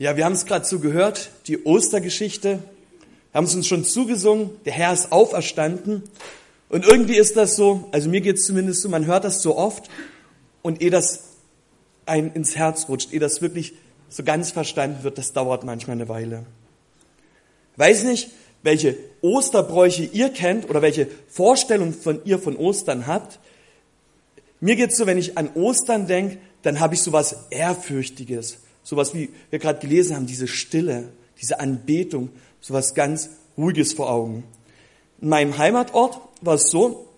Ja, 0.00 0.16
wir 0.16 0.24
haben 0.24 0.32
es 0.32 0.44
gerade 0.44 0.64
so 0.64 0.80
gehört, 0.80 1.30
die 1.46 1.62
Ostergeschichte. 1.62 2.58
Wir 2.58 3.38
haben 3.38 3.44
es 3.44 3.54
uns 3.54 3.68
schon 3.68 3.84
zugesungen, 3.84 4.50
der 4.64 4.72
Herr 4.72 4.92
ist 4.92 5.12
auferstanden. 5.12 6.02
Und 6.68 6.84
irgendwie 6.84 7.16
ist 7.16 7.36
das 7.36 7.54
so, 7.54 7.88
also 7.92 8.08
mir 8.08 8.20
geht 8.20 8.38
es 8.38 8.44
zumindest 8.44 8.82
so, 8.82 8.88
man 8.88 9.06
hört 9.06 9.22
das 9.22 9.40
so 9.40 9.56
oft 9.56 9.88
und 10.62 10.82
ehe 10.82 10.90
das 10.90 11.20
ein 12.06 12.32
ins 12.32 12.56
Herz 12.56 12.88
rutscht, 12.88 13.12
ehe 13.12 13.20
das 13.20 13.40
wirklich 13.40 13.74
so 14.08 14.24
ganz 14.24 14.50
verstanden 14.50 15.04
wird, 15.04 15.16
das 15.16 15.32
dauert 15.32 15.62
manchmal 15.62 15.94
eine 15.94 16.08
Weile. 16.08 16.44
Weiß 17.76 18.02
nicht, 18.02 18.30
welche 18.64 18.96
Osterbräuche 19.20 20.04
ihr 20.04 20.30
kennt 20.30 20.68
oder 20.68 20.82
welche 20.82 21.06
Vorstellung 21.28 21.92
von 21.92 22.20
ihr 22.24 22.40
von 22.40 22.56
Ostern 22.56 23.06
habt. 23.06 23.38
Mir 24.58 24.74
geht 24.74 24.90
es 24.90 24.96
so, 24.96 25.06
wenn 25.06 25.18
ich 25.18 25.38
an 25.38 25.50
Ostern 25.54 26.08
denke, 26.08 26.38
dann 26.62 26.80
habe 26.80 26.94
ich 26.94 27.02
sowas 27.02 27.46
Ehrfürchtiges, 27.50 28.58
sowas 28.84 29.14
wie 29.14 29.30
wir 29.50 29.58
gerade 29.58 29.80
gelesen 29.80 30.14
haben, 30.14 30.26
diese 30.26 30.46
Stille, 30.46 31.08
diese 31.40 31.58
Anbetung, 31.58 32.28
sowas 32.60 32.94
ganz 32.94 33.30
Ruhiges 33.58 33.92
vor 33.92 34.10
Augen. 34.10 34.44
In 35.20 35.28
meinem 35.28 35.58
Heimatort 35.58 36.20
war 36.42 36.54
es 36.54 36.70
so, 36.70 37.08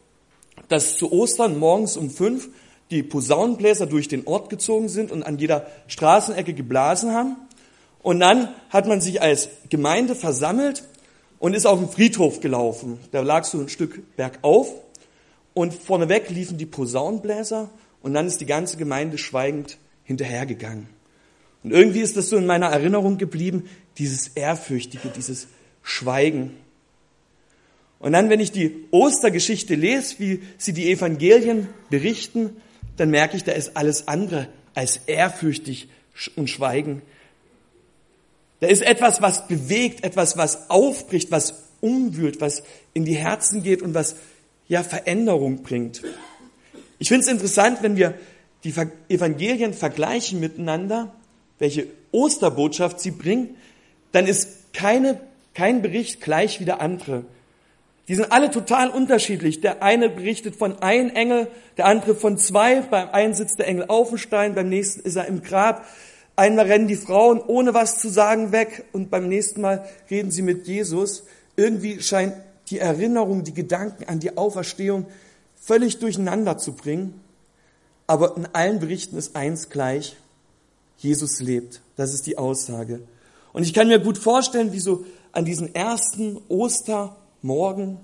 dass 0.69 0.97
zu 0.97 1.13
Ostern 1.13 1.59
morgens 1.59 1.97
um 1.97 2.09
fünf 2.11 2.49
die 2.91 3.03
Posaunenbläser 3.03 3.87
durch 3.87 4.09
den 4.09 4.27
Ort 4.27 4.49
gezogen 4.49 4.89
sind 4.89 5.11
und 5.11 5.23
an 5.23 5.39
jeder 5.39 5.67
Straßenecke 5.89 6.55
geblasen 6.55 7.13
haben. 7.13 7.37
Und 8.03 8.21
dann 8.21 8.49
hat 8.71 8.87
man 8.87 9.01
sich 9.01 9.21
als 9.21 9.49
Gemeinde 9.69 10.15
versammelt 10.15 10.85
und 11.39 11.55
ist 11.55 11.67
auf 11.67 11.81
den 11.81 11.89
Friedhof 11.89 12.41
gelaufen. 12.41 13.01
Da 13.11 13.21
lag 13.21 13.45
so 13.45 13.59
ein 13.59 13.69
Stück 13.69 14.17
bergauf 14.17 14.73
und 15.55 15.75
vorneweg 15.75 16.31
liefen 16.31 16.59
die 16.59 16.67
Posaunenbläser 16.67 17.69
und 18.03 18.15
dann 18.15 18.27
ist 18.27 18.41
die 18.41 18.47
ganze 18.47 18.77
Gemeinde 18.77 19.19
schweigend 19.19 19.79
hinterhergegangen. 20.05 20.96
Und 21.67 21.73
irgendwie 21.73 21.99
ist 21.99 22.17
das 22.17 22.29
so 22.29 22.37
in 22.37 22.47
meiner 22.47 22.67
Erinnerung 22.67 23.19
geblieben, 23.19 23.69
dieses 23.99 24.29
Ehrfürchtige, 24.29 25.09
dieses 25.09 25.49
Schweigen. 25.83 26.53
Und 27.99 28.13
dann, 28.13 28.31
wenn 28.31 28.39
ich 28.39 28.53
die 28.53 28.85
Ostergeschichte 28.93 29.75
lese, 29.75 30.21
wie 30.21 30.43
sie 30.59 30.73
die 30.73 30.93
Evangelien 30.93 31.67
berichten, 31.91 32.51
dann 32.99 33.11
merke 33.11 33.37
ich, 33.37 33.43
da 33.43 33.51
ist 33.51 33.77
alles 33.77 34.07
andere 34.07 34.47
als 34.77 35.01
ehrfürchtig 35.09 35.89
und 36.37 36.49
Schweigen. 36.49 37.03
Da 38.61 38.69
ist 38.69 38.83
etwas, 38.83 39.21
was 39.21 39.49
bewegt, 39.49 40.05
etwas, 40.05 40.37
was 40.37 40.71
aufbricht, 40.71 41.33
was 41.33 41.65
umwühlt, 41.81 42.41
was 42.41 42.63
in 42.95 43.05
die 43.05 43.17
Herzen 43.17 43.65
geht 43.65 43.83
und 43.83 43.93
was 43.93 44.15
ja 44.69 44.85
Veränderung 44.85 45.65
bringt. 45.65 46.01
Ich 47.01 47.09
finde 47.09 47.25
es 47.25 47.29
interessant, 47.29 47.83
wenn 47.83 47.97
wir 47.97 48.15
die 48.63 48.73
Evangelien 49.09 49.75
vergleichen 49.75 50.39
miteinander, 50.39 51.13
welche 51.59 51.89
Osterbotschaft 52.13 53.01
sie 53.01 53.11
bringen, 53.11 53.57
dann 54.13 54.27
ist 54.27 54.73
keine, 54.73 55.21
kein 55.55 55.83
Bericht 55.83 56.21
gleich 56.21 56.61
wie 56.61 56.65
der 56.65 56.81
andere. 56.81 57.25
Die 58.09 58.15
sind 58.15 58.31
alle 58.31 58.51
total 58.51 58.91
unterschiedlich. 58.91 59.61
Der 59.61 59.83
eine 59.83 60.09
berichtet 60.09 60.55
von 60.55 60.81
einem 60.81 61.11
Engel, 61.11 61.49
der 61.77 61.87
andere 61.87 62.15
von 62.15 62.39
zwei. 62.39 62.81
Beim 62.81 63.09
einen 63.11 63.35
sitzt 63.35 63.59
der 63.59 63.67
Engel 63.67 63.87
auf 63.89 64.11
dem 64.11 64.19
Stein, 64.19 64.55
beim 64.55 64.69
nächsten 64.69 65.01
ist 65.01 65.17
er 65.17 65.27
im 65.27 65.43
Grab. 65.43 65.85
Einmal 66.37 66.67
rennen 66.67 66.87
die 66.87 66.97
Frauen 66.97 67.41
ohne 67.41 67.75
was 67.75 67.99
zu 67.99 68.09
sagen 68.09 68.53
weg 68.53 68.85
und 68.93 69.11
beim 69.11 69.29
nächsten 69.29 69.61
Mal 69.61 69.89
reden 70.11 70.31
sie 70.31 70.43
mit 70.43 70.67
Jesus. 70.67 71.25
Irgendwie 71.57 72.01
scheint 72.01 72.35
die 72.69 72.79
Erinnerung, 72.79 73.43
die 73.43 73.55
Gedanken 73.55 74.05
an 74.05 74.21
die 74.21 74.37
Auferstehung 74.37 75.07
völlig 75.55 75.99
durcheinander 75.99 76.59
zu 76.59 76.75
bringen. 76.75 77.21
Aber 78.07 78.37
in 78.37 78.47
allen 78.53 78.79
Berichten 78.79 79.17
ist 79.17 79.35
eins 79.35 79.69
gleich. 79.71 80.17
Jesus 80.99 81.41
lebt. 81.41 81.81
Das 81.97 82.15
ist 82.15 82.27
die 82.27 82.39
Aussage. 82.39 83.01
Und 83.53 83.63
ich 83.63 83.73
kann 83.73 83.89
mir 83.89 83.99
gut 83.99 84.19
vorstellen, 84.19 84.73
wie 84.73 84.81
so 84.81 85.05
an 85.33 85.45
diesen 85.45 85.75
ersten 85.75 86.39
Ostermorgen, 86.49 87.99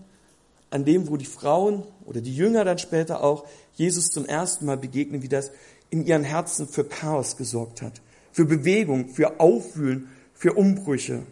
an 0.70 0.84
dem, 0.84 1.08
wo 1.08 1.16
die 1.16 1.26
Frauen 1.26 1.84
oder 2.06 2.20
die 2.20 2.34
Jünger 2.34 2.64
dann 2.64 2.78
später 2.78 3.22
auch 3.22 3.44
Jesus 3.74 4.08
zum 4.08 4.24
ersten 4.24 4.66
Mal 4.66 4.76
begegnen, 4.76 5.22
wie 5.22 5.28
das 5.28 5.50
in 5.90 6.06
ihren 6.06 6.24
Herzen 6.24 6.66
für 6.66 6.84
Chaos 6.84 7.36
gesorgt 7.36 7.82
hat, 7.82 8.00
für 8.32 8.46
Bewegung, 8.46 9.08
für 9.08 9.40
Aufwühlen, 9.40 10.08
für 10.34 10.54
Umbrüche. 10.54 11.22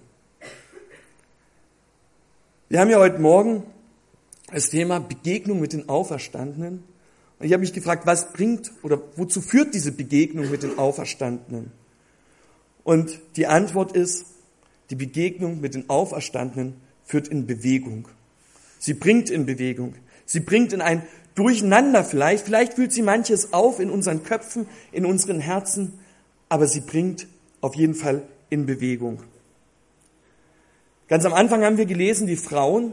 Wir 2.69 2.81
haben 2.81 2.91
ja 2.91 2.99
heute 2.99 3.19
Morgen 3.19 3.65
das 4.53 4.69
Thema 4.69 5.01
Begegnung 5.01 5.61
mit 5.61 5.73
den 5.73 5.89
Auferstandenen. 5.89 6.85
Und 7.41 7.47
ich 7.47 7.53
habe 7.55 7.63
mich 7.63 7.73
gefragt, 7.73 8.07
was 8.07 8.35
bringt 8.35 8.71
oder 8.83 9.01
wozu 9.17 9.41
führt 9.41 9.75
diese 9.75 9.93
Begegnung 9.93 10.51
mit 10.51 10.63
den 10.63 10.79
Auferstandenen? 10.79 11.73
Und 12.85 13.19
die 13.37 13.47
Antwort 13.47 13.93
ist, 13.93 14.27
die 14.91 14.95
Begegnung 14.95 15.59
mit 15.59 15.75
den 15.75 15.89
Auferstandenen 15.89 16.75
führt 17.03 17.29
in 17.29 17.47
Bewegung. 17.47 18.09
Sie 18.79 18.93
bringt 18.93 19.31
in 19.31 19.47
Bewegung. 19.47 19.95
Sie 20.27 20.41
bringt 20.41 20.75
in 20.75 20.83
ein 20.83 21.03
Durcheinander 21.35 22.05
vielleicht. 22.05 22.45
Vielleicht 22.45 22.75
fühlt 22.75 22.93
sie 22.93 23.01
manches 23.03 23.55
auf 23.55 23.81
in 23.81 23.89
unseren 23.89 24.23
Köpfen, 24.23 24.67
in 24.93 25.07
unseren 25.07 25.41
Herzen, 25.41 25.99
aber 26.51 26.67
sie 26.67 26.81
bringt 26.81 27.27
auf 27.63 27.75
jeden 27.75 27.95
Fall 27.95 28.23
in 28.51 28.67
Bewegung. 28.67 29.23
Ganz 31.09 31.25
am 31.25 31.33
Anfang 31.33 31.65
haben 31.65 31.79
wir 31.79 31.87
gelesen, 31.87 32.27
die 32.27 32.37
Frauen, 32.37 32.93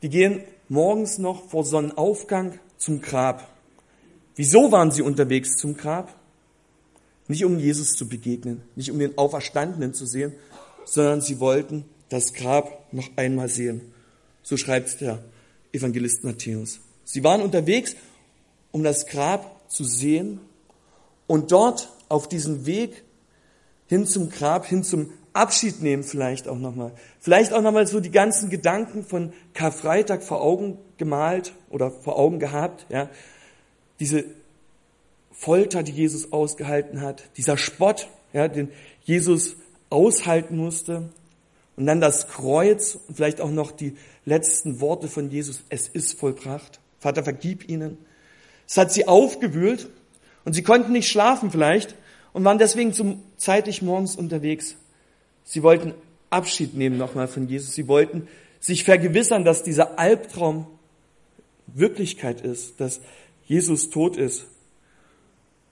die 0.00 0.08
gehen 0.08 0.40
morgens 0.70 1.18
noch 1.18 1.50
vor 1.50 1.64
Sonnenaufgang 1.64 2.58
zum 2.82 3.00
Grab. 3.00 3.48
Wieso 4.34 4.72
waren 4.72 4.90
sie 4.90 5.02
unterwegs 5.02 5.56
zum 5.56 5.76
Grab? 5.76 6.14
Nicht 7.28 7.44
um 7.44 7.58
Jesus 7.58 7.94
zu 7.94 8.08
begegnen, 8.08 8.62
nicht 8.74 8.90
um 8.90 8.98
den 8.98 9.16
Auferstandenen 9.16 9.94
zu 9.94 10.04
sehen, 10.04 10.32
sondern 10.84 11.20
sie 11.20 11.38
wollten 11.38 11.84
das 12.08 12.34
Grab 12.34 12.92
noch 12.92 13.08
einmal 13.16 13.48
sehen. 13.48 13.92
So 14.42 14.56
schreibt 14.56 15.00
der 15.00 15.22
Evangelist 15.72 16.24
Matthäus. 16.24 16.80
Sie 17.04 17.22
waren 17.22 17.40
unterwegs, 17.40 17.94
um 18.72 18.82
das 18.82 19.06
Grab 19.06 19.70
zu 19.70 19.84
sehen 19.84 20.40
und 21.26 21.52
dort 21.52 21.88
auf 22.08 22.28
diesem 22.28 22.66
Weg 22.66 23.04
hin 23.86 24.06
zum 24.06 24.28
Grab, 24.28 24.66
hin 24.66 24.82
zum 24.82 25.12
Abschied 25.32 25.82
nehmen 25.82 26.04
vielleicht 26.04 26.48
auch 26.48 26.58
nochmal. 26.58 26.92
Vielleicht 27.20 27.52
auch 27.52 27.62
nochmal 27.62 27.86
so 27.86 28.00
die 28.00 28.10
ganzen 28.10 28.50
Gedanken 28.50 29.04
von 29.04 29.32
Karfreitag 29.54 30.22
vor 30.22 30.42
Augen 30.42 30.78
gemalt 30.98 31.52
oder 31.70 31.90
vor 31.90 32.18
Augen 32.18 32.38
gehabt, 32.38 32.86
ja. 32.90 33.08
Diese 33.98 34.24
Folter, 35.30 35.82
die 35.82 35.92
Jesus 35.92 36.32
ausgehalten 36.32 37.00
hat, 37.00 37.24
dieser 37.36 37.56
Spott, 37.56 38.08
ja, 38.32 38.48
den 38.48 38.68
Jesus 39.02 39.56
aushalten 39.90 40.56
musste. 40.56 41.10
Und 41.76 41.86
dann 41.86 42.00
das 42.00 42.28
Kreuz 42.28 42.98
und 43.08 43.16
vielleicht 43.16 43.40
auch 43.40 43.50
noch 43.50 43.72
die 43.72 43.96
letzten 44.24 44.80
Worte 44.80 45.08
von 45.08 45.30
Jesus. 45.30 45.62
Es 45.68 45.88
ist 45.88 46.18
vollbracht. 46.18 46.80
Vater, 46.98 47.24
vergib 47.24 47.68
ihnen. 47.68 47.98
Es 48.68 48.76
hat 48.76 48.92
sie 48.92 49.08
aufgewühlt 49.08 49.88
und 50.44 50.52
sie 50.52 50.62
konnten 50.62 50.92
nicht 50.92 51.08
schlafen 51.08 51.50
vielleicht 51.50 51.94
und 52.32 52.44
waren 52.44 52.58
deswegen 52.58 52.92
zum 52.92 53.22
zeitig 53.36 53.82
morgens 53.82 54.16
unterwegs. 54.16 54.76
Sie 55.44 55.62
wollten 55.62 55.94
Abschied 56.30 56.74
nehmen 56.74 56.96
nochmal 56.96 57.28
von 57.28 57.48
Jesus. 57.48 57.74
Sie 57.74 57.88
wollten 57.88 58.28
sich 58.58 58.84
vergewissern, 58.84 59.44
dass 59.44 59.62
dieser 59.62 59.98
Albtraum 59.98 60.66
Wirklichkeit 61.66 62.40
ist, 62.40 62.80
dass 62.80 63.00
Jesus 63.44 63.90
tot 63.90 64.16
ist. 64.16 64.46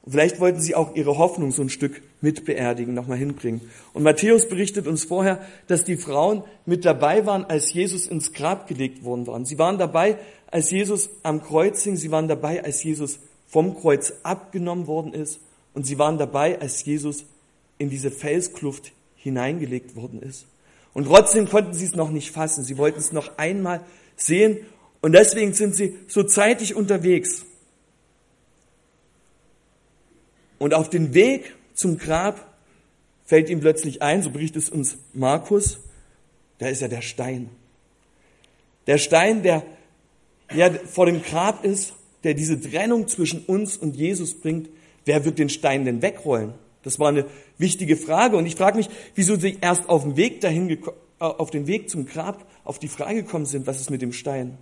Und 0.02 0.12
vielleicht 0.12 0.40
wollten 0.40 0.60
sie 0.60 0.74
auch 0.74 0.94
ihre 0.94 1.18
Hoffnung 1.18 1.52
so 1.52 1.62
ein 1.62 1.68
Stück 1.68 2.02
mit 2.20 2.44
beerdigen, 2.44 2.94
nochmal 2.94 3.18
hinbringen. 3.18 3.60
Und 3.92 4.02
Matthäus 4.02 4.48
berichtet 4.48 4.86
uns 4.86 5.04
vorher, 5.04 5.40
dass 5.66 5.84
die 5.84 5.96
Frauen 5.96 6.42
mit 6.66 6.84
dabei 6.84 7.26
waren, 7.26 7.44
als 7.44 7.72
Jesus 7.72 8.06
ins 8.06 8.32
Grab 8.32 8.66
gelegt 8.66 9.04
worden 9.04 9.26
waren. 9.26 9.44
Sie 9.44 9.58
waren 9.58 9.78
dabei, 9.78 10.18
als 10.50 10.70
Jesus 10.70 11.10
am 11.22 11.42
Kreuz 11.42 11.82
hing. 11.84 11.96
Sie 11.96 12.10
waren 12.10 12.28
dabei, 12.28 12.64
als 12.64 12.82
Jesus 12.82 13.20
vom 13.46 13.76
Kreuz 13.78 14.12
abgenommen 14.22 14.86
worden 14.86 15.12
ist. 15.12 15.40
Und 15.74 15.86
sie 15.86 15.98
waren 15.98 16.18
dabei, 16.18 16.60
als 16.60 16.84
Jesus 16.84 17.24
in 17.78 17.90
diese 17.90 18.10
Felskluft 18.10 18.92
hineingelegt 19.22 19.96
worden 19.96 20.22
ist. 20.22 20.46
Und 20.92 21.04
trotzdem 21.04 21.48
konnten 21.48 21.72
sie 21.72 21.84
es 21.84 21.94
noch 21.94 22.10
nicht 22.10 22.30
fassen. 22.30 22.64
Sie 22.64 22.78
wollten 22.78 22.98
es 22.98 23.12
noch 23.12 23.38
einmal 23.38 23.84
sehen 24.16 24.58
und 25.00 25.12
deswegen 25.12 25.52
sind 25.52 25.74
sie 25.74 25.96
so 26.08 26.22
zeitig 26.22 26.74
unterwegs. 26.74 27.44
Und 30.58 30.74
auf 30.74 30.90
den 30.90 31.14
Weg 31.14 31.54
zum 31.74 31.96
Grab 31.96 32.54
fällt 33.24 33.48
ihm 33.48 33.60
plötzlich 33.60 34.02
ein, 34.02 34.22
so 34.22 34.30
berichtet 34.30 34.64
es 34.64 34.68
uns 34.68 34.98
Markus, 35.14 35.78
da 36.58 36.68
ist 36.68 36.82
ja 36.82 36.88
der 36.88 37.00
Stein. 37.00 37.48
Der 38.86 38.98
Stein, 38.98 39.42
der 39.42 39.64
ja 40.52 40.70
vor 40.70 41.06
dem 41.06 41.22
Grab 41.22 41.64
ist, 41.64 41.94
der 42.24 42.34
diese 42.34 42.60
Trennung 42.60 43.08
zwischen 43.08 43.44
uns 43.44 43.76
und 43.76 43.96
Jesus 43.96 44.38
bringt. 44.38 44.68
Wer 45.04 45.24
wird 45.24 45.38
den 45.38 45.48
Stein 45.48 45.84
denn 45.84 46.02
wegrollen? 46.02 46.54
Das 46.82 46.98
war 46.98 47.08
eine 47.08 47.26
wichtige 47.58 47.96
Frage. 47.96 48.36
Und 48.36 48.46
ich 48.46 48.56
frage 48.56 48.78
mich, 48.78 48.88
wieso 49.14 49.36
sie 49.36 49.58
erst 49.60 49.88
auf 49.88 50.02
dem 50.02 50.16
Weg 50.16 50.40
dahin, 50.40 50.70
äh, 50.70 50.78
auf 51.18 51.50
den 51.50 51.66
Weg 51.66 51.90
zum 51.90 52.06
Grab 52.06 52.46
auf 52.64 52.78
die 52.78 52.88
Frage 52.88 53.22
gekommen 53.22 53.46
sind, 53.46 53.66
was 53.66 53.80
ist 53.80 53.90
mit 53.90 54.02
dem 54.02 54.12
Stein? 54.12 54.58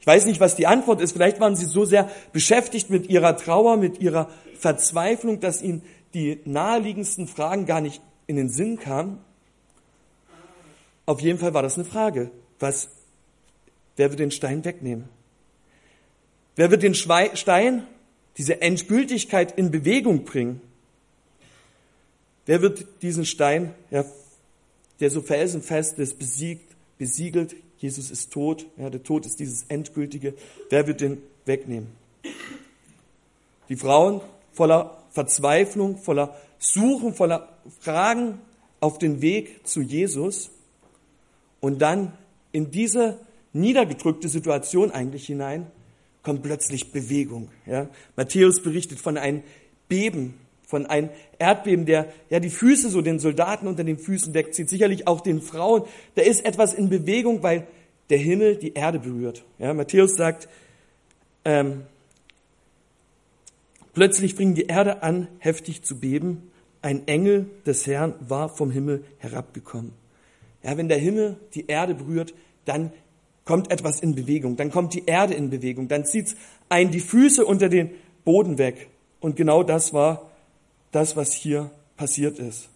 Ich 0.00 0.06
weiß 0.06 0.26
nicht, 0.26 0.40
was 0.40 0.56
die 0.56 0.66
Antwort 0.66 1.00
ist. 1.00 1.12
Vielleicht 1.12 1.38
waren 1.38 1.54
sie 1.54 1.64
so 1.64 1.84
sehr 1.84 2.10
beschäftigt 2.32 2.90
mit 2.90 3.08
ihrer 3.08 3.36
Trauer, 3.36 3.76
mit 3.76 4.00
ihrer 4.00 4.28
Verzweiflung, 4.58 5.38
dass 5.38 5.62
ihnen 5.62 5.82
die 6.14 6.40
naheliegendsten 6.44 7.28
Fragen 7.28 7.66
gar 7.66 7.80
nicht 7.80 8.02
in 8.26 8.36
den 8.36 8.48
Sinn 8.48 8.78
kamen. 8.78 9.18
Auf 11.06 11.20
jeden 11.20 11.38
Fall 11.38 11.54
war 11.54 11.62
das 11.62 11.76
eine 11.76 11.84
Frage. 11.84 12.30
Was, 12.58 12.88
wer 13.96 14.10
wird 14.10 14.20
den 14.20 14.30
Stein 14.30 14.64
wegnehmen? 14.64 15.08
Wer 16.56 16.70
wird 16.70 16.82
den 16.82 16.94
Stein, 16.94 17.86
diese 18.38 18.60
Endgültigkeit 18.60 19.56
in 19.56 19.70
Bewegung 19.70 20.24
bringen? 20.24 20.60
Wer 22.46 22.62
wird 22.62 22.86
diesen 23.02 23.24
Stein, 23.24 23.74
ja, 23.90 24.04
der 25.00 25.10
so 25.10 25.20
felsenfest 25.20 25.98
ist, 25.98 26.18
besiegt, 26.18 26.74
besiegelt, 26.98 27.54
Jesus 27.78 28.10
ist 28.10 28.32
tot, 28.32 28.66
ja, 28.76 28.90
der 28.90 29.02
Tod 29.02 29.26
ist 29.26 29.40
dieses 29.40 29.64
Endgültige, 29.64 30.34
wer 30.70 30.86
wird 30.86 31.00
den 31.00 31.18
wegnehmen? 31.44 31.88
Die 33.68 33.76
Frauen 33.76 34.20
voller 34.52 35.02
Verzweiflung, 35.10 35.98
voller 35.98 36.36
Suchen, 36.58 37.14
voller 37.14 37.48
Fragen 37.80 38.38
auf 38.80 38.98
den 38.98 39.20
Weg 39.22 39.66
zu 39.66 39.80
Jesus 39.80 40.50
und 41.60 41.80
dann 41.80 42.12
in 42.52 42.70
diese 42.70 43.18
niedergedrückte 43.52 44.28
Situation 44.28 44.90
eigentlich 44.90 45.26
hinein 45.26 45.66
kommt 46.22 46.42
plötzlich 46.42 46.92
Bewegung. 46.92 47.48
Ja? 47.66 47.88
Matthäus 48.16 48.62
berichtet 48.62 49.00
von 49.00 49.18
einem 49.18 49.42
Beben, 49.88 50.34
von 50.72 50.86
einem 50.86 51.10
Erdbeben, 51.38 51.84
der 51.84 52.06
ja 52.30 52.40
die 52.40 52.48
Füße 52.48 52.88
so 52.88 53.02
den 53.02 53.18
Soldaten 53.18 53.66
unter 53.66 53.84
den 53.84 53.98
Füßen 53.98 54.32
wegzieht, 54.32 54.70
sicherlich 54.70 55.06
auch 55.06 55.20
den 55.20 55.42
Frauen. 55.42 55.82
Da 56.14 56.22
ist 56.22 56.46
etwas 56.46 56.72
in 56.72 56.88
Bewegung, 56.88 57.42
weil 57.42 57.66
der 58.08 58.16
Himmel 58.16 58.56
die 58.56 58.72
Erde 58.72 58.98
berührt. 58.98 59.44
Ja, 59.58 59.74
Matthäus 59.74 60.16
sagt, 60.16 60.48
ähm, 61.44 61.82
plötzlich 63.92 64.34
fing 64.34 64.54
die 64.54 64.64
Erde 64.64 65.02
an, 65.02 65.28
heftig 65.40 65.82
zu 65.82 66.00
beben. 66.00 66.50
Ein 66.80 67.06
Engel 67.06 67.50
des 67.66 67.86
Herrn 67.86 68.14
war 68.26 68.48
vom 68.48 68.70
Himmel 68.70 69.04
herabgekommen. 69.18 69.92
Ja, 70.62 70.78
wenn 70.78 70.88
der 70.88 70.98
Himmel 70.98 71.36
die 71.54 71.66
Erde 71.66 71.94
berührt, 71.94 72.32
dann 72.64 72.92
kommt 73.44 73.70
etwas 73.70 74.00
in 74.00 74.14
Bewegung, 74.14 74.56
dann 74.56 74.70
kommt 74.70 74.94
die 74.94 75.04
Erde 75.04 75.34
in 75.34 75.50
Bewegung, 75.50 75.88
dann 75.88 76.06
zieht 76.06 76.34
ein 76.70 76.90
die 76.90 77.00
Füße 77.00 77.44
unter 77.44 77.68
den 77.68 77.90
Boden 78.24 78.56
weg. 78.56 78.88
Und 79.20 79.36
genau 79.36 79.62
das 79.62 79.92
war 79.92 80.31
das, 80.92 81.16
was 81.16 81.32
hier 81.32 81.70
passiert 81.96 82.38
ist. 82.38 82.68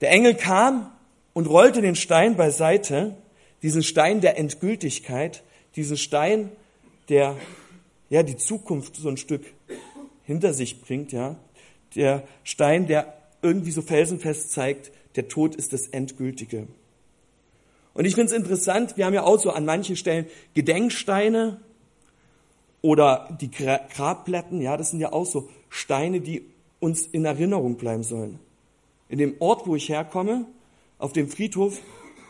Der 0.00 0.10
Engel 0.10 0.34
kam 0.34 0.90
und 1.32 1.46
rollte 1.46 1.80
den 1.80 1.94
Stein 1.94 2.36
beiseite, 2.36 3.16
diesen 3.62 3.82
Stein 3.82 4.20
der 4.20 4.36
Endgültigkeit, 4.36 5.42
diesen 5.76 5.96
Stein, 5.96 6.50
der 7.08 7.36
ja 8.10 8.22
die 8.22 8.36
Zukunft 8.36 8.96
so 8.96 9.08
ein 9.08 9.16
Stück 9.16 9.44
hinter 10.24 10.52
sich 10.52 10.80
bringt, 10.80 11.12
ja, 11.12 11.36
der 11.94 12.24
Stein, 12.42 12.86
der 12.86 13.14
irgendwie 13.42 13.70
so 13.70 13.82
felsenfest 13.82 14.52
zeigt, 14.52 14.92
der 15.16 15.28
Tod 15.28 15.54
ist 15.54 15.72
das 15.72 15.88
Endgültige. 15.88 16.66
Und 17.94 18.06
ich 18.06 18.14
finde 18.14 18.32
es 18.32 18.38
interessant, 18.38 18.96
wir 18.96 19.04
haben 19.04 19.14
ja 19.14 19.24
auch 19.24 19.38
so 19.38 19.50
an 19.50 19.64
manchen 19.64 19.96
Stellen 19.96 20.26
Gedenksteine 20.54 21.60
oder 22.80 23.36
die 23.40 23.50
Grabplatten, 23.50 24.60
ja, 24.62 24.76
das 24.76 24.90
sind 24.90 25.00
ja 25.00 25.12
auch 25.12 25.26
so 25.26 25.48
Steine, 25.68 26.20
die 26.20 26.44
uns 26.82 27.06
in 27.06 27.24
Erinnerung 27.24 27.76
bleiben 27.76 28.02
sollen. 28.02 28.38
In 29.08 29.18
dem 29.18 29.36
Ort, 29.38 29.66
wo 29.66 29.76
ich 29.76 29.88
herkomme, 29.88 30.46
auf 30.98 31.12
dem 31.12 31.28
Friedhof, 31.28 31.80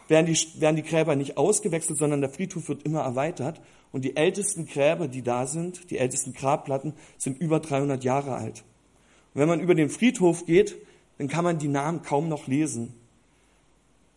werden 0.09 0.27
die, 0.27 0.61
werden 0.61 0.77
die 0.77 0.83
Gräber 0.83 1.17
nicht 1.17 1.37
ausgewechselt, 1.37 1.99
sondern 1.99 2.21
der 2.21 2.31
Friedhof 2.31 2.69
wird 2.69 2.83
immer 2.83 3.01
erweitert. 3.01 3.61
Und 3.93 4.05
die 4.05 4.17
ältesten 4.17 4.67
Gräber, 4.67 5.09
die 5.09 5.23
da 5.23 5.47
sind, 5.47 5.91
die 5.91 5.99
ältesten 5.99 6.33
Grabplatten, 6.33 6.95
sind 7.19 7.41
über 7.41 7.61
300 7.61 8.05
Jahre 8.05 8.35
alt. 8.35 8.65
Und 9.35 9.41
wenn 9.41 9.49
man 9.49 9.61
über 9.61 9.75
den 9.75 9.89
Friedhof 9.89 10.47
geht, 10.47 10.77
dann 11.19 11.29
kann 11.29 11.45
man 11.45 11.59
die 11.59 11.69
Namen 11.69 12.03
kaum 12.03 12.29
noch 12.29 12.47
lesen. 12.47 12.95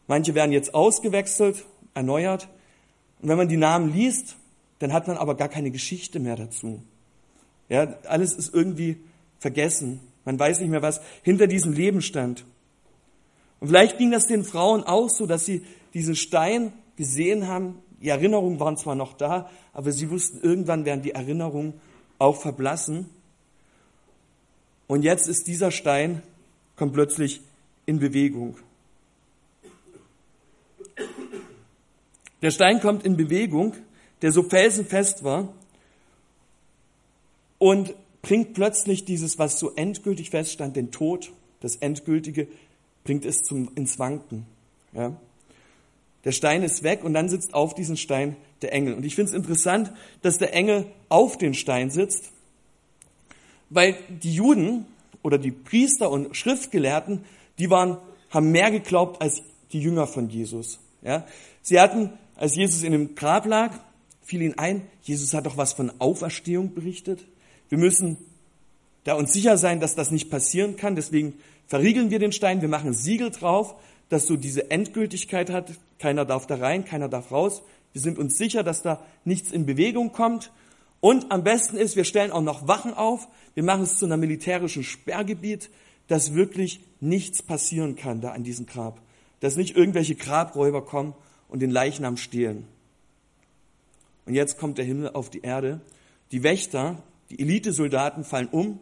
Manche 0.08 0.36
werden 0.36 0.52
jetzt 0.52 0.74
ausgewechselt, 0.74 1.66
erneuert. 1.94 2.48
Und 3.22 3.30
wenn 3.30 3.38
man 3.38 3.48
die 3.48 3.58
Namen 3.58 3.94
liest, 3.94 4.36
dann 4.80 4.94
hat 4.94 5.08
man 5.08 5.18
aber 5.18 5.36
gar 5.36 5.50
keine 5.50 5.72
Geschichte 5.72 6.20
mehr 6.20 6.36
dazu. 6.36 6.82
Ja, 7.70 7.96
alles 8.08 8.34
ist 8.34 8.54
irgendwie 8.54 8.98
vergessen. 9.40 10.00
Man 10.26 10.40
weiß 10.40 10.60
nicht 10.60 10.70
mehr, 10.70 10.82
was 10.82 11.02
hinter 11.22 11.48
diesem 11.48 11.74
Leben 11.74 12.02
stand. 12.02 12.46
Und 13.60 13.70
vielleicht 13.70 13.98
ging 13.98 14.12
das 14.12 14.28
den 14.28 14.44
Frauen 14.44 14.84
auch 14.84 15.10
so, 15.10 15.26
dass 15.26 15.46
sie 15.46 15.64
diesen 15.94 16.16
Stein 16.16 16.74
gesehen 16.98 17.48
haben. 17.48 17.80
Die 18.02 18.10
Erinnerungen 18.10 18.60
waren 18.60 18.78
zwar 18.78 18.96
noch 18.96 19.14
da, 19.14 19.50
aber 19.72 19.92
sie 19.92 20.10
wussten, 20.10 20.42
irgendwann 20.42 20.86
werden 20.86 21.02
die 21.02 21.12
Erinnerungen 21.12 21.74
auch 22.20 22.42
verblassen. 22.42 23.10
Und 24.88 25.04
jetzt 25.04 25.28
ist 25.28 25.48
dieser 25.48 25.72
Stein, 25.72 26.22
kommt 26.76 26.94
plötzlich 26.94 27.42
in 27.86 28.00
Bewegung. 28.00 28.58
Der 32.42 32.52
Stein 32.52 32.80
kommt 32.80 33.04
in 33.04 33.18
Bewegung, 33.18 33.74
der 34.22 34.32
so 34.32 34.44
felsenfest 34.44 35.24
war 35.24 35.50
und 37.58 37.96
bringt 38.26 38.56
plötzlich 38.56 39.06
dieses, 39.06 39.38
was 39.38 39.60
so 39.60 39.76
endgültig 39.76 40.32
feststand, 40.32 40.76
den 40.76 40.90
Tod, 40.90 41.32
das 41.60 41.76
Endgültige, 41.76 42.48
bringt 43.04 43.24
es 43.24 43.44
zum, 43.44 43.70
ins 43.76 44.00
Wanken. 44.00 44.48
Ja? 44.94 45.16
Der 46.24 46.32
Stein 46.32 46.64
ist 46.64 46.82
weg 46.82 47.04
und 47.04 47.14
dann 47.14 47.30
sitzt 47.30 47.54
auf 47.54 47.76
diesem 47.76 47.98
Stein 47.98 48.36
der 48.64 48.74
Engel. 48.74 48.96
Und 48.96 49.06
ich 49.06 49.14
finde 49.14 49.30
es 49.30 49.38
interessant, 49.38 49.92
dass 50.24 50.40
der 50.40 50.56
Engel 50.56 50.88
auf 51.08 51.38
den 51.38 51.54
Stein 51.54 51.92
sitzt, 51.92 52.32
weil 53.70 53.96
die 54.10 54.34
Juden 54.34 54.88
oder 55.22 55.38
die 55.38 55.52
Priester 55.52 56.10
und 56.10 56.36
Schriftgelehrten, 56.36 57.26
die 57.60 57.70
waren, 57.70 58.00
haben 58.32 58.50
mehr 58.50 58.72
geglaubt 58.72 59.22
als 59.22 59.44
die 59.72 59.82
Jünger 59.82 60.08
von 60.08 60.30
Jesus. 60.30 60.80
Ja? 61.04 61.28
Sie 61.62 61.80
hatten 61.80 62.10
als 62.36 62.56
Jesus 62.56 62.82
in 62.82 62.92
dem 62.92 63.14
Grab 63.14 63.46
lag, 63.46 63.72
fiel 64.24 64.42
ihnen 64.42 64.58
ein, 64.58 64.82
Jesus 65.04 65.36
hat 65.36 65.46
doch 65.46 65.58
was 65.58 65.74
von 65.74 65.92
Auferstehung 66.00 66.74
berichtet. 66.74 67.24
Wir 67.76 67.82
müssen 67.82 68.16
da 69.04 69.16
uns 69.16 69.34
sicher 69.34 69.58
sein, 69.58 69.82
dass 69.82 69.96
das 69.96 70.10
nicht 70.10 70.30
passieren 70.30 70.78
kann. 70.78 70.96
Deswegen 70.96 71.34
verriegeln 71.68 72.10
wir 72.10 72.20
den 72.20 72.32
Stein, 72.32 72.62
wir 72.62 72.70
machen 72.70 72.94
Siegel 72.94 73.32
drauf, 73.32 73.76
dass 74.08 74.28
so 74.28 74.38
diese 74.38 74.72
Endgültigkeit 74.72 75.50
hat. 75.50 75.74
Keiner 76.00 76.24
darf 76.24 76.48
da 76.48 76.56
rein, 76.56 76.86
keiner 76.86 77.10
darf 77.10 77.34
raus. 77.34 77.64
Wir 77.92 78.00
sind 78.00 78.18
uns 78.18 78.38
sicher, 78.38 78.64
dass 78.64 78.82
da 78.82 79.04
nichts 79.26 79.52
in 79.52 79.66
Bewegung 79.66 80.14
kommt. 80.14 80.54
Und 81.02 81.34
am 81.34 81.44
besten 81.44 81.76
ist, 81.76 81.98
wir 81.98 82.06
stellen 82.06 82.32
auch 82.32 82.42
noch 82.42 82.66
Wachen 82.66 82.94
auf. 82.94 83.28
Wir 83.56 83.64
machen 83.64 83.84
es 83.84 83.98
zu 83.98 84.06
einer 84.06 84.16
militärischen 84.16 84.86
Sperrgebiet, 84.86 85.70
dass 86.08 86.34
wirklich 86.34 86.80
nichts 87.02 87.44
passieren 87.44 87.98
kann 87.98 88.22
da 88.22 88.32
an 88.32 88.46
diesem 88.46 88.68
Grab. 88.68 89.02
Dass 89.42 89.58
nicht 89.58 89.76
irgendwelche 89.76 90.16
Grabräuber 90.16 90.86
kommen 90.86 91.14
und 91.50 91.60
den 91.60 91.72
Leichnam 91.72 92.16
stehlen. 92.16 92.68
Und 94.26 94.34
jetzt 94.34 94.58
kommt 94.58 94.78
der 94.78 94.86
Himmel 94.86 95.10
auf 95.10 95.30
die 95.30 95.42
Erde. 95.42 95.82
Die 96.32 96.42
Wächter, 96.42 97.04
die 97.36 97.42
Elitesoldaten 97.42 98.24
fallen 98.24 98.48
um. 98.48 98.80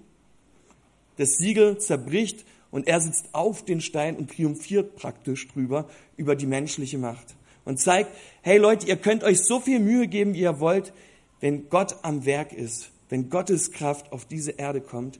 Das 1.18 1.38
Siegel 1.38 1.80
zerbricht 1.80 2.46
und 2.72 2.88
er 2.88 3.02
sitzt 3.02 3.34
auf 3.34 3.66
den 3.66 3.82
Stein 3.82 4.16
und 4.16 4.32
triumphiert 4.32 4.96
praktisch 4.96 5.48
drüber 5.48 5.90
über 6.18 6.36
die 6.36 6.46
menschliche 6.46 6.98
Macht 6.98 7.36
und 7.66 7.80
zeigt, 7.80 8.12
hey 8.42 8.58
Leute, 8.58 8.88
ihr 8.88 8.98
könnt 8.98 9.24
euch 9.24 9.42
so 9.42 9.60
viel 9.60 9.80
Mühe 9.80 10.08
geben, 10.08 10.34
wie 10.34 10.42
ihr 10.42 10.60
wollt, 10.60 10.94
wenn 11.40 11.70
Gott 11.70 11.98
am 12.04 12.26
Werk 12.26 12.54
ist, 12.54 12.92
wenn 13.10 13.30
Gottes 13.30 13.72
Kraft 13.72 14.12
auf 14.12 14.26
diese 14.26 14.52
Erde 14.52 14.82
kommt, 14.82 15.20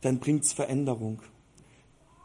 dann 0.00 0.18
bringt's 0.18 0.52
Veränderung. 0.52 1.22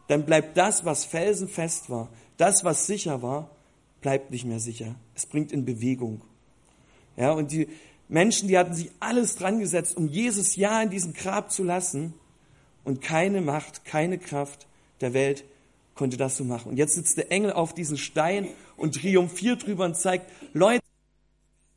Dann 0.08 0.26
bleibt 0.26 0.58
das, 0.58 0.86
was 0.86 1.06
felsenfest 1.06 1.90
war, 1.90 2.10
das, 2.38 2.64
was 2.64 2.86
sicher 2.86 3.22
war, 3.22 3.52
bleibt 4.02 4.32
nicht 4.32 4.46
mehr 4.46 4.60
sicher. 4.60 4.96
Es 5.16 5.26
bringt 5.26 5.52
in 5.52 5.66
Bewegung. 5.66 6.22
Ja, 7.18 7.32
und 7.32 7.52
die 7.52 7.68
Menschen, 8.10 8.48
die 8.48 8.58
hatten 8.58 8.74
sich 8.74 8.92
alles 9.00 9.36
dran 9.36 9.60
gesetzt, 9.60 9.98
um 9.98 10.08
Jesus 10.08 10.56
ja 10.56 10.82
in 10.82 10.90
diesem 10.90 11.14
Grab 11.14 11.52
zu 11.52 11.64
lassen. 11.64 12.14
Und 12.84 13.02
keine 13.02 13.42
Macht, 13.42 13.84
keine 13.84 14.18
Kraft 14.18 14.66
der 15.02 15.14
Welt 15.14 15.44
konnte 15.96 16.16
das 16.16 16.38
so 16.38 16.46
machen. 16.46 16.72
Und 16.72 16.78
jetzt 16.78 16.96
sitzt 16.96 17.18
der 17.18 17.32
Engel 17.32 17.52
auf 17.52 17.74
diesem 17.74 17.98
Stein 17.98 18.48
und 18.78 18.96
triumphiert 18.96 19.66
drüber 19.66 19.84
und 19.84 19.98
zeigt, 19.98 20.32
Leute, 20.54 20.82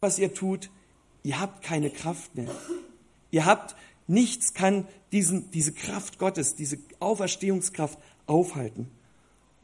was 0.00 0.18
ihr 0.18 0.32
tut, 0.32 0.70
ihr 1.24 1.40
habt 1.40 1.62
keine 1.62 1.90
Kraft 1.90 2.36
mehr. 2.36 2.54
Ihr 3.32 3.44
habt, 3.44 3.74
nichts 4.06 4.54
kann 4.54 4.86
diesen, 5.10 5.50
diese 5.50 5.72
Kraft 5.72 6.18
Gottes, 6.18 6.54
diese 6.54 6.78
Auferstehungskraft 7.00 7.98
aufhalten. 8.26 8.88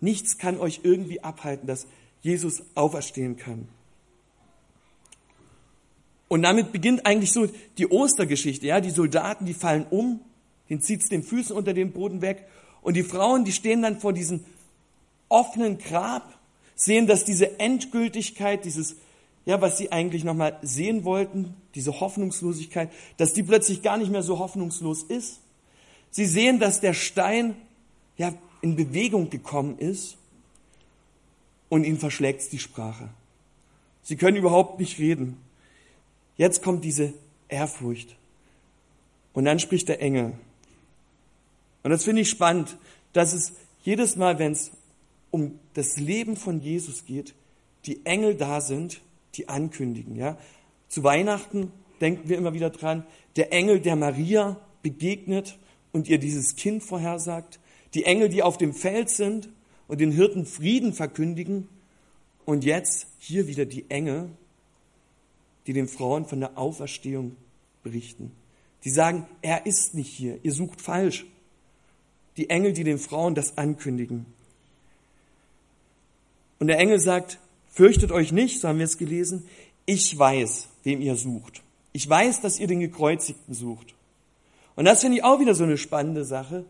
Nichts 0.00 0.38
kann 0.38 0.58
euch 0.58 0.80
irgendwie 0.82 1.22
abhalten, 1.22 1.66
dass 1.66 1.86
Jesus 2.22 2.62
auferstehen 2.74 3.36
kann. 3.36 3.68
Und 6.28 6.42
damit 6.42 6.72
beginnt 6.72 7.06
eigentlich 7.06 7.32
so 7.32 7.48
die 7.78 7.86
Ostergeschichte. 7.86 8.66
Ja, 8.66 8.80
die 8.80 8.90
Soldaten, 8.90 9.46
die 9.46 9.54
fallen 9.54 9.86
um, 9.90 10.20
den 10.68 10.80
zieht's 10.80 11.08
den 11.08 11.22
Füßen 11.22 11.56
unter 11.56 11.72
den 11.72 11.92
Boden 11.92 12.20
weg. 12.20 12.46
Und 12.82 12.94
die 12.94 13.02
Frauen, 13.02 13.44
die 13.44 13.52
stehen 13.52 13.82
dann 13.82 14.00
vor 14.00 14.12
diesem 14.12 14.44
offenen 15.28 15.78
Grab, 15.78 16.38
sehen, 16.74 17.06
dass 17.06 17.24
diese 17.24 17.58
Endgültigkeit, 17.58 18.64
dieses, 18.64 18.96
ja, 19.44 19.60
was 19.60 19.78
sie 19.78 19.92
eigentlich 19.92 20.24
nochmal 20.24 20.58
sehen 20.62 21.04
wollten, 21.04 21.54
diese 21.74 22.00
Hoffnungslosigkeit, 22.00 22.90
dass 23.16 23.32
die 23.32 23.42
plötzlich 23.42 23.82
gar 23.82 23.96
nicht 23.96 24.10
mehr 24.10 24.22
so 24.22 24.38
hoffnungslos 24.38 25.04
ist. 25.04 25.40
Sie 26.10 26.26
sehen, 26.26 26.58
dass 26.58 26.80
der 26.80 26.94
Stein 26.94 27.56
ja 28.16 28.32
in 28.60 28.76
Bewegung 28.76 29.30
gekommen 29.30 29.78
ist 29.78 30.16
und 31.68 31.84
ihnen 31.84 31.98
verschlägt 31.98 32.52
die 32.52 32.58
Sprache. 32.58 33.08
Sie 34.02 34.16
können 34.16 34.36
überhaupt 34.36 34.78
nicht 34.78 34.98
reden. 34.98 35.38
Jetzt 36.36 36.62
kommt 36.62 36.84
diese 36.84 37.14
Ehrfurcht. 37.48 38.16
Und 39.32 39.44
dann 39.44 39.58
spricht 39.58 39.88
der 39.88 40.00
Engel. 40.00 40.32
Und 41.82 41.90
das 41.90 42.04
finde 42.04 42.22
ich 42.22 42.30
spannend, 42.30 42.78
dass 43.12 43.32
es 43.32 43.52
jedes 43.82 44.16
Mal, 44.16 44.38
wenn 44.38 44.52
es 44.52 44.72
um 45.30 45.58
das 45.74 45.96
Leben 45.96 46.36
von 46.36 46.60
Jesus 46.60 47.04
geht, 47.04 47.34
die 47.84 48.04
Engel 48.04 48.34
da 48.34 48.60
sind, 48.60 49.00
die 49.34 49.48
ankündigen. 49.48 50.16
Ja? 50.16 50.38
Zu 50.88 51.04
Weihnachten 51.04 51.72
denken 52.00 52.28
wir 52.28 52.38
immer 52.38 52.54
wieder 52.54 52.70
dran, 52.70 53.06
der 53.36 53.52
Engel, 53.52 53.80
der 53.80 53.96
Maria 53.96 54.60
begegnet 54.82 55.58
und 55.92 56.08
ihr 56.08 56.18
dieses 56.18 56.56
Kind 56.56 56.82
vorhersagt. 56.82 57.60
Die 57.94 58.04
Engel, 58.04 58.28
die 58.28 58.42
auf 58.42 58.58
dem 58.58 58.74
Feld 58.74 59.10
sind 59.10 59.48
und 59.88 60.00
den 60.00 60.12
Hirten 60.12 60.46
Frieden 60.46 60.92
verkündigen. 60.92 61.68
Und 62.44 62.64
jetzt 62.64 63.06
hier 63.18 63.46
wieder 63.46 63.64
die 63.64 63.90
Engel, 63.90 64.30
die 65.66 65.72
den 65.72 65.88
Frauen 65.88 66.26
von 66.26 66.40
der 66.40 66.56
Auferstehung 66.58 67.36
berichten. 67.82 68.32
Die 68.84 68.90
sagen, 68.90 69.26
er 69.42 69.66
ist 69.66 69.94
nicht 69.94 70.12
hier, 70.12 70.38
ihr 70.42 70.52
sucht 70.52 70.80
falsch. 70.80 71.26
Die 72.36 72.50
Engel, 72.50 72.72
die 72.72 72.84
den 72.84 72.98
Frauen 72.98 73.34
das 73.34 73.58
ankündigen. 73.58 74.26
Und 76.58 76.68
der 76.68 76.78
Engel 76.78 77.00
sagt, 77.00 77.38
fürchtet 77.70 78.12
euch 78.12 78.32
nicht, 78.32 78.60
so 78.60 78.68
haben 78.68 78.78
wir 78.78 78.84
es 78.84 78.98
gelesen, 78.98 79.46
ich 79.86 80.16
weiß, 80.18 80.68
wem 80.84 81.00
ihr 81.00 81.16
sucht. 81.16 81.62
Ich 81.92 82.08
weiß, 82.08 82.40
dass 82.40 82.58
ihr 82.58 82.66
den 82.66 82.80
Gekreuzigten 82.80 83.54
sucht. 83.54 83.94
Und 84.74 84.84
das 84.84 85.00
finde 85.00 85.18
ich 85.18 85.24
auch 85.24 85.40
wieder 85.40 85.54
so 85.54 85.64
eine 85.64 85.78
spannende 85.78 86.24
Sache. 86.24 86.64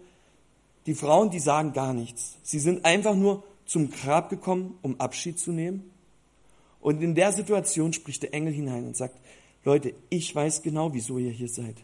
Die 0.86 0.94
Frauen, 0.94 1.30
die 1.30 1.40
sagen 1.40 1.72
gar 1.72 1.92
nichts. 1.92 2.36
Sie 2.42 2.60
sind 2.60 2.84
einfach 2.84 3.14
nur 3.14 3.42
zum 3.64 3.90
Grab 3.90 4.30
gekommen, 4.30 4.78
um 4.82 5.00
Abschied 5.00 5.38
zu 5.38 5.50
nehmen. 5.50 5.90
Und 6.86 7.02
in 7.02 7.16
der 7.16 7.32
Situation 7.32 7.92
spricht 7.92 8.22
der 8.22 8.32
Engel 8.32 8.52
hinein 8.52 8.86
und 8.86 8.96
sagt, 8.96 9.16
Leute, 9.64 9.92
ich 10.08 10.32
weiß 10.32 10.62
genau, 10.62 10.94
wieso 10.94 11.18
ihr 11.18 11.32
hier 11.32 11.48
seid. 11.48 11.74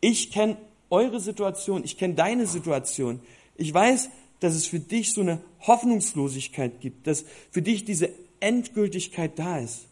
Ich 0.00 0.30
kenne 0.30 0.56
eure 0.88 1.18
Situation, 1.18 1.82
ich 1.82 1.98
kenne 1.98 2.14
deine 2.14 2.46
Situation. 2.46 3.18
Ich 3.56 3.74
weiß, 3.74 4.08
dass 4.38 4.54
es 4.54 4.64
für 4.66 4.78
dich 4.78 5.12
so 5.12 5.22
eine 5.22 5.40
Hoffnungslosigkeit 5.62 6.80
gibt, 6.80 7.08
dass 7.08 7.24
für 7.50 7.60
dich 7.60 7.84
diese 7.84 8.10
Endgültigkeit 8.38 9.36
da 9.36 9.58
ist. 9.58 9.86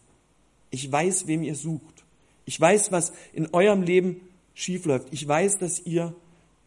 Ich 0.71 0.93
weiß, 0.93 1.27
wem 1.27 1.43
ihr 1.43 1.57
sucht. 1.57 2.05
Ich 2.45 2.61
weiß, 2.61 2.93
was 2.93 3.13
in 3.33 3.53
eurem 3.53 3.83
Leben 3.83 4.21
schiefläuft. 4.55 5.09
Ich 5.11 5.27
weiß, 5.27 5.59
dass 5.59 5.85
ihr 5.85 6.15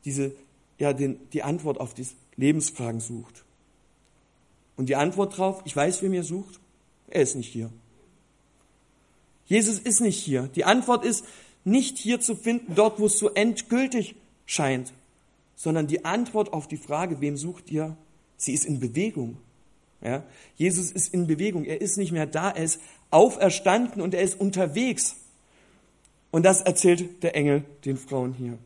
diese, 0.03 0.35
ja, 0.77 0.91
den, 0.91 1.21
die 1.31 1.43
Antwort 1.43 1.79
auf 1.79 1.93
die 1.93 2.05
Lebensfragen 2.35 2.99
sucht. 2.99 3.45
Und 4.75 4.89
die 4.89 4.97
Antwort 4.97 5.37
drauf, 5.37 5.61
ich 5.63 5.73
weiß, 5.73 6.01
wem 6.01 6.13
ihr 6.13 6.25
sucht, 6.25 6.59
er 7.09 7.21
ist 7.21 7.35
nicht 7.35 7.51
hier. 7.51 7.69
Jesus 9.45 9.79
ist 9.79 10.01
nicht 10.01 10.21
hier. 10.21 10.49
Die 10.55 10.65
Antwort 10.65 11.05
ist 11.05 11.25
nicht 11.63 11.97
hier 11.97 12.19
zu 12.19 12.35
finden, 12.35 12.75
dort, 12.75 12.99
wo 12.99 13.05
es 13.05 13.17
so 13.17 13.29
endgültig 13.29 14.15
scheint, 14.45 14.93
sondern 15.55 15.87
die 15.87 16.05
Antwort 16.05 16.53
auf 16.53 16.67
die 16.67 16.77
Frage, 16.77 17.21
wem 17.21 17.37
sucht 17.37 17.71
ihr, 17.71 17.95
sie 18.37 18.53
ist 18.53 18.65
in 18.65 18.79
Bewegung. 18.79 19.37
Ja? 20.01 20.23
Jesus 20.55 20.91
ist 20.91 21.13
in 21.13 21.27
Bewegung. 21.27 21.65
Er 21.65 21.81
ist 21.81 21.97
nicht 21.97 22.11
mehr 22.11 22.25
da. 22.25 22.51
Er 22.51 22.63
ist 22.63 22.79
auferstanden 23.09 24.01
und 24.01 24.13
er 24.13 24.21
ist 24.21 24.39
unterwegs. 24.39 25.15
Und 26.31 26.43
das 26.43 26.61
erzählt 26.61 27.23
der 27.23 27.35
Engel 27.35 27.63
den 27.85 27.97
Frauen 27.97 28.33
hier. 28.33 28.57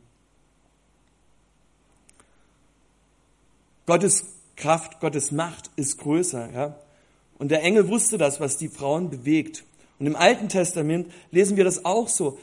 Gottes 3.85 4.25
Kraft, 4.55 4.99
Gottes 4.99 5.31
Macht 5.31 5.69
ist 5.75 5.97
größer. 5.97 6.51
Ja? 6.51 6.75
Und 7.41 7.49
der 7.49 7.63
Engel 7.63 7.87
wusste 7.87 8.19
das, 8.19 8.39
was 8.39 8.57
die 8.57 8.67
Frauen 8.67 9.09
bewegt. 9.09 9.63
Und 9.97 10.05
im 10.05 10.15
Alten 10.15 10.47
Testament 10.47 11.11
lesen 11.31 11.57
wir 11.57 11.63
das 11.63 11.85
auch 11.85 12.07
so. 12.07 12.37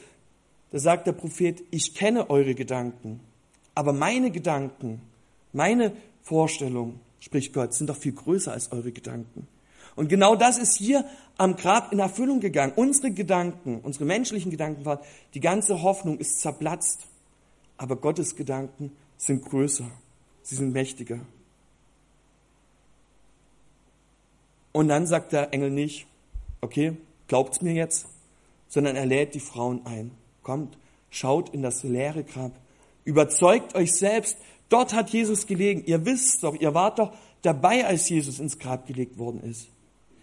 Da 0.73 0.79
sagt 0.79 1.07
der 1.07 1.13
Prophet, 1.13 1.63
ich 1.71 1.95
kenne 1.95 2.29
eure 2.29 2.53
Gedanken, 2.53 3.21
aber 3.75 3.93
meine 3.93 4.29
Gedanken, 4.29 4.99
meine 5.53 5.93
Vorstellungen, 6.21 6.99
spricht 7.21 7.53
Gott, 7.53 7.73
sind 7.73 7.89
doch 7.89 7.95
viel 7.95 8.11
größer 8.11 8.51
als 8.51 8.73
eure 8.73 8.91
Gedanken. 8.91 9.47
Und 9.95 10.09
genau 10.09 10.35
das 10.35 10.57
ist 10.57 10.75
hier 10.75 11.05
am 11.37 11.55
Grab 11.55 11.93
in 11.93 11.99
Erfüllung 11.99 12.41
gegangen. 12.41 12.73
Unsere 12.75 13.11
Gedanken, 13.11 13.79
unsere 13.81 14.03
menschlichen 14.03 14.51
Gedanken 14.51 14.83
waren, 14.83 14.99
die 15.33 15.39
ganze 15.39 15.81
Hoffnung 15.81 16.17
ist 16.17 16.41
zerplatzt. 16.41 17.07
Aber 17.77 17.95
Gottes 17.95 18.35
Gedanken 18.35 18.91
sind 19.15 19.45
größer. 19.45 19.89
Sie 20.43 20.55
sind 20.57 20.73
mächtiger. 20.73 21.21
Und 24.79 24.87
dann 24.87 25.07
sagt 25.07 25.33
der 25.33 25.53
Engel 25.53 25.71
nicht, 25.71 26.07
okay, 26.61 26.93
glaubt's 27.27 27.59
mir 27.59 27.73
jetzt, 27.73 28.05
sondern 28.69 28.95
er 28.95 29.05
lädt 29.05 29.35
die 29.35 29.41
Frauen 29.41 29.85
ein. 29.85 30.11
Kommt, 30.41 30.77
schaut 31.09 31.49
in 31.49 31.61
das 31.61 31.83
leere 31.83 32.23
Grab. 32.23 32.53
Überzeugt 33.03 33.75
euch 33.75 33.91
selbst, 33.91 34.37
dort 34.69 34.93
hat 34.93 35.09
Jesus 35.09 35.47
gelegen. 35.47 35.83
Ihr 35.85 36.05
wisst 36.05 36.45
doch, 36.45 36.55
ihr 36.55 36.73
wart 36.75 36.97
doch 36.97 37.13
dabei, 37.41 37.85
als 37.85 38.07
Jesus 38.07 38.39
ins 38.39 38.57
Grab 38.57 38.87
gelegt 38.87 39.17
worden 39.17 39.43
ist. 39.43 39.67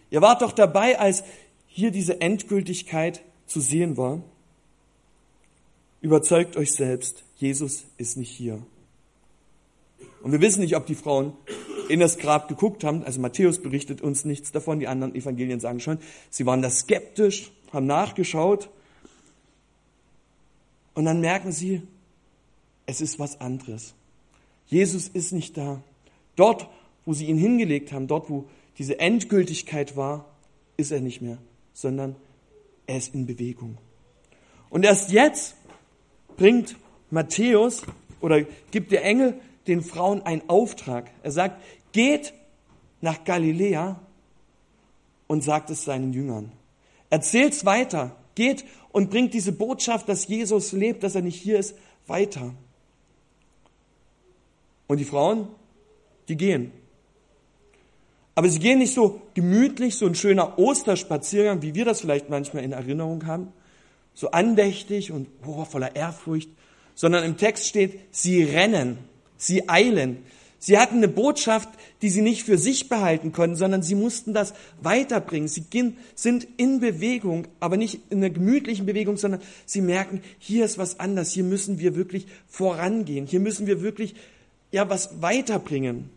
Ihr 0.09 0.23
wart 0.23 0.41
doch 0.41 0.53
dabei, 0.53 0.99
als 0.99 1.23
hier 1.67 1.91
diese 1.91 2.23
Endgültigkeit 2.23 3.21
zu 3.45 3.61
sehen 3.61 3.99
war. 3.99 4.23
Überzeugt 6.01 6.57
euch 6.57 6.73
selbst, 6.73 7.25
Jesus 7.37 7.85
ist 7.99 8.17
nicht 8.17 8.31
hier. 8.31 8.63
Und 10.23 10.33
wir 10.33 10.41
wissen 10.41 10.61
nicht, 10.61 10.77
ob 10.77 10.87
die 10.87 10.95
Frauen 10.95 11.35
in 11.89 12.01
das 12.01 12.19
Grab 12.19 12.49
geguckt 12.49 12.85
haben. 12.85 13.05
Also 13.05 13.21
Matthäus 13.21 13.61
berichtet 13.61 14.01
uns 14.01 14.25
nichts 14.25 14.53
davon, 14.53 14.81
die 14.81 14.89
anderen 14.89 15.15
Evangelien 15.15 15.61
sagen 15.61 15.81
schon, 15.81 15.99
sie 16.31 16.47
waren 16.47 16.63
da 16.63 16.71
skeptisch, 16.71 17.53
haben 17.73 17.87
nachgeschaut. 17.87 18.71
Und 20.95 21.05
dann 21.05 21.21
merken 21.21 21.53
sie, 21.53 21.83
es 22.87 23.01
ist 23.01 23.19
was 23.19 23.41
anderes. 23.41 23.95
Jesus 24.67 25.09
ist 25.09 25.33
nicht 25.33 25.57
da. 25.57 25.83
Dort, 26.37 26.69
wo 27.05 27.13
sie 27.13 27.27
ihn 27.27 27.39
hingelegt 27.39 27.93
haben, 27.93 28.07
dort, 28.07 28.31
wo 28.31 28.47
diese 28.79 28.99
Endgültigkeit 28.99 29.97
war, 29.97 30.27
ist 30.77 30.91
er 30.91 31.01
nicht 31.01 31.23
mehr, 31.23 31.39
sondern 31.73 32.17
er 32.87 32.99
ist 32.99 33.15
in 33.15 33.27
Bewegung. 33.27 33.79
Und 34.71 34.85
erst 34.85 35.11
jetzt 35.11 35.57
bringt 36.37 36.77
Matthäus 37.11 37.83
oder 38.21 38.43
gibt 38.71 38.93
der 38.93 39.05
Engel 39.05 39.41
den 39.69 39.83
Frauen 39.83 40.23
einen 40.23 40.49
Auftrag. 40.49 41.11
Er 41.23 41.33
sagt, 41.33 41.63
geht 41.93 42.33
nach 43.01 43.25
Galiläa 43.25 44.01
und 45.27 45.43
sagt 45.43 45.71
es 45.71 45.85
seinen 45.85 46.13
Jüngern. 46.13 46.53
Erzählt's 47.11 47.65
weiter, 47.65 48.17
geht 48.35 48.65
und 48.93 49.11
bringt 49.11 49.35
diese 49.35 49.53
Botschaft, 49.53 50.09
dass 50.09 50.29
Jesus 50.29 50.73
lebt, 50.73 51.03
dass 51.03 51.15
er 51.15 51.23
nicht 51.23 51.41
hier 51.41 51.59
ist, 51.59 51.77
weiter. 52.07 52.55
Und 54.87 54.99
die 54.99 55.05
Frauen, 55.05 55.49
die 56.29 56.37
gehen. 56.37 56.73
Aber 58.35 58.49
sie 58.49 58.59
gehen 58.59 58.79
nicht 58.79 58.95
so 58.95 59.23
gemütlich, 59.35 59.97
so 59.97 60.07
ein 60.07 60.15
schöner 60.15 60.59
Osterspaziergang, 60.59 61.63
wie 61.63 61.75
wir 61.75 61.85
das 61.85 62.03
vielleicht 62.03 62.29
manchmal 62.29 62.65
in 62.65 62.73
Erinnerung 62.73 63.27
haben, 63.27 63.53
so 64.15 64.31
andächtig 64.31 65.11
und 65.11 65.29
oh, 65.47 65.65
voller 65.65 65.97
Ehrfurcht, 65.97 66.51
sondern 66.95 67.25
im 67.25 67.37
Text 67.37 67.67
steht, 67.67 68.01
sie 68.11 68.43
rennen. 68.43 68.99
Sie 69.37 69.69
eilen. 69.69 70.19
Sie 70.59 70.79
hatten 70.79 70.97
eine 70.97 71.09
Botschaft, 71.09 71.69
die 72.03 72.09
sie 72.09 72.23
nicht 72.23 72.43
für 72.43 72.59
sich 72.59 72.89
behalten 72.89 73.33
konnten, 73.33 73.57
sondern 73.57 73.83
sie 73.83 73.95
mussten 73.95 74.33
das 74.33 74.55
weiterbringen. 74.83 75.49
Sie 75.49 75.65
sind 76.15 76.47
in 76.57 76.81
Bewegung, 76.81 77.47
aber 77.61 77.77
nicht 77.77 78.01
in 78.11 78.19
einer 78.19 78.31
gemütlichen 78.31 78.87
Bewegung, 78.87 79.17
sondern 79.17 79.41
sie 79.65 79.81
merken, 79.81 80.23
hier 80.39 80.65
ist 80.65 80.79
was 80.79 80.99
anders. 80.99 81.33
Hier 81.33 81.45
müssen 81.45 81.79
wir 81.79 81.95
wirklich 81.95 82.27
vorangehen. 82.49 83.27
Hier 83.27 83.41
müssen 83.41 83.67
wir 83.67 83.83
wirklich, 83.83 84.15
ja, 84.73 84.89
was 84.89 85.23
weiterbringen. 85.23 86.11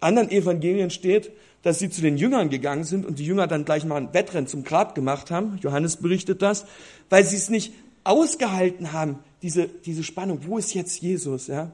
Anderen 0.00 0.30
Evangelien 0.30 0.90
steht, 0.90 1.30
dass 1.62 1.80
sie 1.80 1.90
zu 1.90 2.00
den 2.00 2.16
Jüngern 2.16 2.50
gegangen 2.50 2.84
sind 2.84 3.04
und 3.04 3.18
die 3.18 3.26
Jünger 3.26 3.48
dann 3.48 3.64
gleich 3.64 3.84
mal 3.84 3.96
ein 3.96 4.14
Wettrennen 4.14 4.46
zum 4.46 4.62
Grab 4.62 4.94
gemacht 4.94 5.30
haben. 5.30 5.58
Johannes 5.60 5.96
berichtet 5.96 6.40
das, 6.40 6.64
weil 7.10 7.24
sie 7.24 7.36
es 7.36 7.50
nicht 7.50 7.72
ausgehalten 8.04 8.92
haben, 8.92 9.18
diese, 9.42 9.68
diese 9.68 10.04
Spannung. 10.04 10.40
Wo 10.46 10.58
ist 10.58 10.72
jetzt 10.74 11.00
Jesus, 11.00 11.48
ja? 11.48 11.72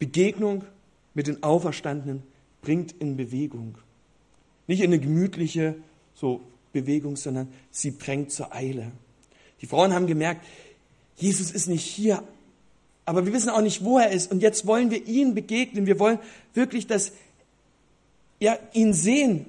Begegnung 0.00 0.64
mit 1.14 1.28
den 1.28 1.44
Auferstandenen 1.44 2.24
bringt 2.62 2.92
in 2.98 3.16
Bewegung. 3.16 3.78
Nicht 4.66 4.80
in 4.80 4.86
eine 4.86 4.98
gemütliche 4.98 5.76
so 6.14 6.40
Bewegung, 6.72 7.16
sondern 7.16 7.48
sie 7.70 7.96
drängt 7.96 8.32
zur 8.32 8.52
Eile. 8.52 8.90
Die 9.60 9.66
Frauen 9.66 9.92
haben 9.92 10.06
gemerkt, 10.06 10.44
Jesus 11.16 11.50
ist 11.50 11.68
nicht 11.68 11.84
hier, 11.84 12.22
aber 13.04 13.26
wir 13.26 13.32
wissen 13.32 13.50
auch 13.50 13.60
nicht, 13.60 13.84
wo 13.84 13.98
er 13.98 14.10
ist. 14.10 14.30
Und 14.30 14.40
jetzt 14.40 14.66
wollen 14.66 14.90
wir 14.90 15.06
ihn 15.06 15.34
begegnen. 15.34 15.86
Wir 15.86 15.98
wollen 15.98 16.18
wirklich, 16.54 16.86
dass 16.86 17.12
ja, 18.38 18.58
ihn 18.72 18.94
sehen. 18.94 19.46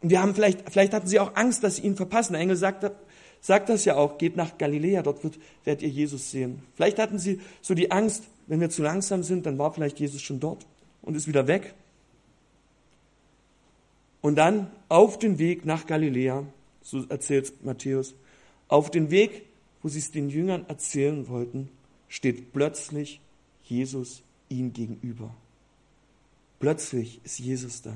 Und 0.00 0.10
wir 0.10 0.22
haben 0.22 0.34
vielleicht, 0.34 0.70
vielleicht 0.70 0.92
hatten 0.92 1.08
sie 1.08 1.18
auch 1.18 1.34
Angst, 1.34 1.64
dass 1.64 1.76
sie 1.76 1.82
ihn 1.82 1.96
verpassen. 1.96 2.34
Der 2.34 2.42
Engel 2.42 2.56
sagt, 2.56 2.88
sagt 3.40 3.68
das 3.68 3.84
ja 3.84 3.96
auch, 3.96 4.18
geht 4.18 4.36
nach 4.36 4.58
Galiläa, 4.58 5.02
dort 5.02 5.24
wird, 5.24 5.38
werdet 5.64 5.82
ihr 5.82 5.88
Jesus 5.88 6.30
sehen. 6.30 6.62
Vielleicht 6.74 6.98
hatten 6.98 7.18
sie 7.18 7.40
so 7.62 7.74
die 7.74 7.90
Angst, 7.90 8.24
wenn 8.46 8.60
wir 8.60 8.70
zu 8.70 8.82
langsam 8.82 9.22
sind, 9.22 9.46
dann 9.46 9.58
war 9.58 9.72
vielleicht 9.72 9.98
Jesus 9.98 10.22
schon 10.22 10.40
dort 10.40 10.66
und 11.02 11.14
ist 11.14 11.26
wieder 11.26 11.46
weg. 11.46 11.74
Und 14.20 14.36
dann 14.36 14.70
auf 14.88 15.18
den 15.18 15.38
Weg 15.38 15.64
nach 15.64 15.86
Galiläa, 15.86 16.44
so 16.82 17.04
erzählt 17.08 17.64
Matthäus, 17.64 18.14
auf 18.68 18.90
den 18.90 19.10
Weg, 19.10 19.46
wo 19.82 19.88
sie 19.88 19.98
es 19.98 20.10
den 20.10 20.28
Jüngern 20.28 20.64
erzählen 20.68 21.28
wollten, 21.28 21.68
steht 22.08 22.52
plötzlich 22.52 23.20
Jesus 23.64 24.22
ihnen 24.48 24.72
gegenüber. 24.72 25.34
Plötzlich 26.58 27.20
ist 27.24 27.38
Jesus 27.38 27.82
da. 27.82 27.92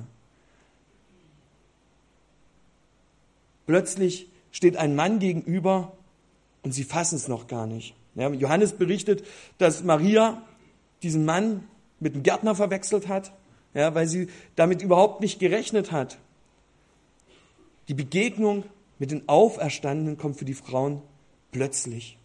Plötzlich 3.66 4.28
steht 4.52 4.76
ein 4.76 4.96
Mann 4.96 5.18
gegenüber 5.18 5.96
und 6.62 6.72
sie 6.72 6.84
fassen 6.84 7.16
es 7.16 7.28
noch 7.28 7.46
gar 7.46 7.66
nicht. 7.66 7.94
Ja, 8.14 8.28
Johannes 8.30 8.72
berichtet, 8.72 9.24
dass 9.58 9.82
Maria 9.82 10.42
diesen 11.02 11.24
Mann 11.24 11.68
mit 12.00 12.14
dem 12.14 12.22
Gärtner 12.22 12.54
verwechselt 12.54 13.08
hat, 13.08 13.32
ja, 13.74 13.94
weil 13.94 14.06
sie 14.06 14.28
damit 14.56 14.82
überhaupt 14.82 15.20
nicht 15.20 15.38
gerechnet 15.38 15.92
hat. 15.92 16.18
Die 17.88 17.94
Begegnung 17.94 18.64
mit 18.98 19.10
den 19.10 19.28
Auferstandenen 19.28 20.18
kommt 20.18 20.36
für 20.36 20.44
die 20.44 20.54
Frauen 20.54 21.02
plötzlich, 21.52 22.18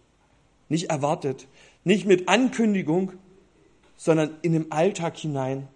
nicht 0.70 0.90
erwartet, 0.90 1.48
nicht 1.84 2.06
mit 2.06 2.28
Ankündigung, 2.28 3.14
sondern 3.98 4.32
in 4.42 4.54
den 4.54 4.72
Alltag 4.72 5.18
hinein, 5.18 5.68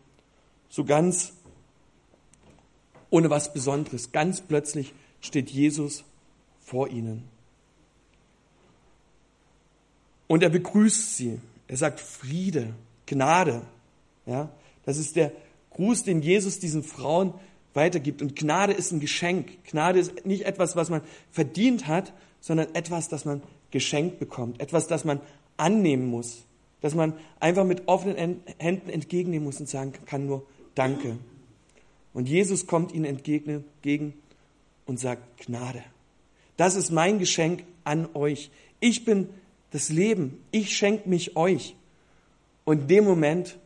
so 0.70 0.84
ganz 0.84 1.34
ohne 3.10 3.30
was 3.30 3.54
Besonderes. 3.54 4.12
Ganz 4.12 4.42
plötzlich 4.42 4.94
steht 5.22 5.50
Jesus 5.50 6.04
vor 6.60 6.90
ihnen. 6.90 7.24
Und 10.30 10.44
er 10.44 10.50
begrüßt 10.50 11.18
sie. 11.18 11.40
Er 11.68 11.76
sagt 11.76 12.00
Friede, 12.00 12.76
Gnade. 13.08 13.64
Ja, 14.28 14.50
das 14.86 14.98
ist 14.98 15.16
der 15.16 15.32
Gruß, 15.72 16.04
den 16.04 16.22
Jesus 16.22 16.60
diesen 16.60 16.84
Frauen 16.84 17.34
weitergibt. 17.74 18.22
Und 18.22 18.36
Gnade 18.36 18.74
ist 18.74 18.92
ein 18.92 19.00
Geschenk. 19.00 19.64
Gnade 19.66 19.98
ist 20.00 20.28
nicht 20.28 20.46
etwas, 20.46 20.76
was 20.76 20.92
man 20.92 21.02
verdient 21.32 21.88
hat, 21.88 22.14
sondern 22.40 22.76
etwas, 22.76 23.10
das 23.10 23.26
man 23.26 23.42
geschenkt 23.72 24.20
bekommt. 24.20 24.62
Etwas, 24.62 24.86
das 24.86 25.04
man 25.04 25.20
annehmen 25.58 26.06
muss. 26.06 26.44
Das 26.82 26.94
man 26.94 27.14
einfach 27.40 27.66
mit 27.66 27.88
offenen 27.88 28.42
Händen 28.60 28.90
entgegennehmen 28.90 29.46
muss 29.46 29.60
und 29.60 29.68
sagen 29.68 29.94
kann 30.06 30.28
nur 30.28 30.46
Danke. 30.76 31.18
Und 32.14 32.30
Jesus 32.30 32.68
kommt 32.68 32.94
ihnen 32.94 33.06
entgegen 33.06 34.14
und 34.86 35.00
sagt 35.00 35.44
Gnade. 35.44 35.84
Das 36.56 36.76
ist 36.76 36.92
mein 36.92 37.18
Geschenk 37.18 37.64
an 37.84 38.08
euch. 38.14 38.52
Ich 38.80 39.06
bin 39.06 39.30
das 39.72 39.90
Leben. 39.90 40.44
Ich 40.52 40.76
schenke 40.76 41.08
mich 41.10 41.36
euch. 41.36 41.76
Und 42.66 42.82
in 42.82 42.88
dem 42.88 43.04
Moment 43.04 43.58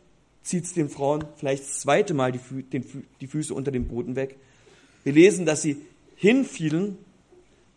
zieht 0.42 0.64
es 0.64 0.74
den 0.74 0.88
Frauen 0.88 1.24
vielleicht 1.36 1.64
das 1.64 1.80
zweite 1.80 2.14
Mal 2.14 2.32
die, 2.32 2.38
Fü 2.38 2.62
den, 2.62 2.84
die 3.20 3.26
Füße 3.26 3.52
unter 3.52 3.70
dem 3.70 3.88
Boden 3.88 4.16
weg. 4.16 4.36
Wir 5.02 5.12
lesen, 5.12 5.46
dass 5.46 5.62
sie 5.62 5.76
hinfielen, 6.16 6.98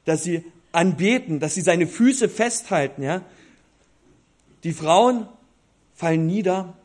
dass 0.05 0.23
sie 0.23 0.43
anbeten, 0.71 1.39
dass 1.39 1.55
sie 1.55 1.61
seine 1.61 1.87
Füße 1.87 2.29
festhalten. 2.29 3.03
Ja? 3.03 3.23
Die 4.63 4.73
Frauen 4.73 5.27
fallen 5.95 6.25
nieder 6.27 6.77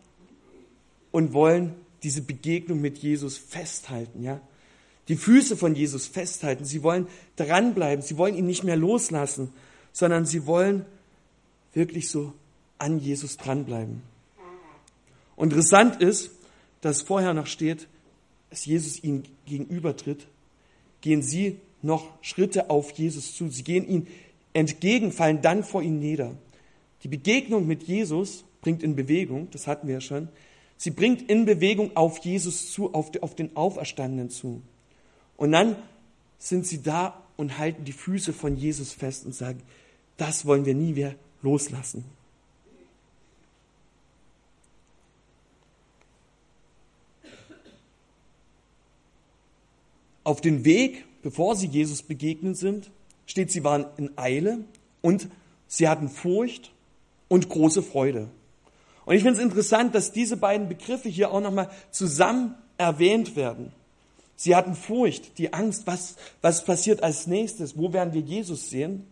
und 1.11 1.33
wollen 1.33 1.75
diese 2.03 2.23
Begegnung 2.23 2.81
mit 2.81 2.99
Jesus 2.99 3.37
festhalten. 3.39 4.23
Ja? 4.23 4.41
Die 5.09 5.17
Füße 5.17 5.57
von 5.57 5.75
Jesus 5.75 6.07
festhalten. 6.07 6.65
Sie 6.65 6.83
wollen 6.83 7.07
dranbleiben. 7.37 8.03
Sie 8.03 8.17
wollen 8.17 8.37
ihn 8.37 8.47
nicht 8.47 8.65
mehr 8.65 8.77
loslassen, 8.77 9.53
sondern 9.93 10.27
sie 10.27 10.47
wollen 10.47 10.87
wirklich 11.73 12.11
so 12.11 12.33
an 12.79 12.99
Jesus 12.99 13.37
dranbleiben. 13.37 14.03
Und 15.37 15.53
interessant 15.53 16.03
ist, 16.03 16.31
dass 16.81 17.03
vorher 17.03 17.35
noch 17.35 17.47
steht, 17.47 17.89
dass 18.51 18.67
Jesus 18.67 19.03
ihnen 19.03 19.25
gegenübertritt, 19.47 20.27
gehen 21.01 21.23
sie 21.23 21.59
noch 21.81 22.11
Schritte 22.23 22.71
auf 22.71 22.93
Jesus 22.93 23.35
zu. 23.35 23.49
Sie 23.49 23.65
gehen 23.65 23.89
ihm 23.89 24.07
entgegen, 24.53 25.13
fallen 25.13 25.43
dann 25.43 25.65
vor 25.65 25.83
ihm 25.83 25.99
nieder. 25.99 26.37
Die 27.03 27.09
Begegnung 27.09 27.67
mit 27.67 27.85
Jesus 27.85 28.45
bringt 28.61 28.83
in 28.83 28.95
Bewegung, 28.95 29.49
das 29.51 29.67
hatten 29.67 29.89
wir 29.89 29.95
ja 29.95 30.01
schon, 30.01 30.29
sie 30.77 30.91
bringt 30.91 31.29
in 31.29 31.45
Bewegung 31.45 31.97
auf 31.97 32.19
Jesus 32.19 32.71
zu, 32.71 32.95
auf 32.95 33.35
den 33.35 33.57
Auferstandenen 33.57 34.31
zu. 34.31 34.63
Und 35.37 35.53
dann 35.53 35.77
sind 36.39 36.67
sie 36.67 36.83
da 36.83 37.21
und 37.37 37.59
halten 37.59 37.85
die 37.85 37.93
Füße 37.93 38.33
von 38.33 38.57
Jesus 38.57 38.93
fest 38.93 39.27
und 39.27 39.35
sagen, 39.35 39.61
das 40.17 40.47
wollen 40.47 40.65
wir 40.65 40.75
nie 40.75 40.93
mehr 40.93 41.15
loslassen. 41.43 42.05
Auf 50.25 50.41
den 50.41 50.65
Weg, 50.65 51.05
bevor 51.23 51.57
sie 51.57 51.67
Jesus 51.67 52.03
begegnet 52.03 52.57
sind, 52.57 52.91
steht, 53.27 53.51
sie 53.51 53.65
waren 53.65 53.87
in 53.97 54.17
Eile 54.17 54.65
und 55.01 55.29
sie 55.67 55.89
hatten 55.89 56.09
Furcht 56.09 56.73
und 57.29 57.49
große 57.49 57.83
Freude. 57.83 58.29
Und 59.05 59.17
ich 59.17 59.23
finde 59.23 59.39
es 59.39 59.45
interessant, 59.45 59.95
dass 59.95 60.13
diese 60.13 60.37
beiden 60.37 60.69
Begriffe 60.69 61.09
hier 61.09 61.33
auch 61.33 61.41
nochmal 61.41 61.71
zusammen 61.91 62.55
erwähnt 62.79 63.35
werden. 63.35 63.73
Sie 64.37 64.55
hatten 64.55 64.75
Furcht, 64.75 65.39
die 65.39 65.53
Angst, 65.53 65.87
was, 65.87 66.17
was 66.41 66.65
passiert 66.65 67.03
als 67.03 67.27
nächstes, 67.27 67.77
wo 67.77 67.93
werden 67.93 68.13
wir 68.13 68.21
Jesus 68.21 68.71
sehen? 68.71 69.07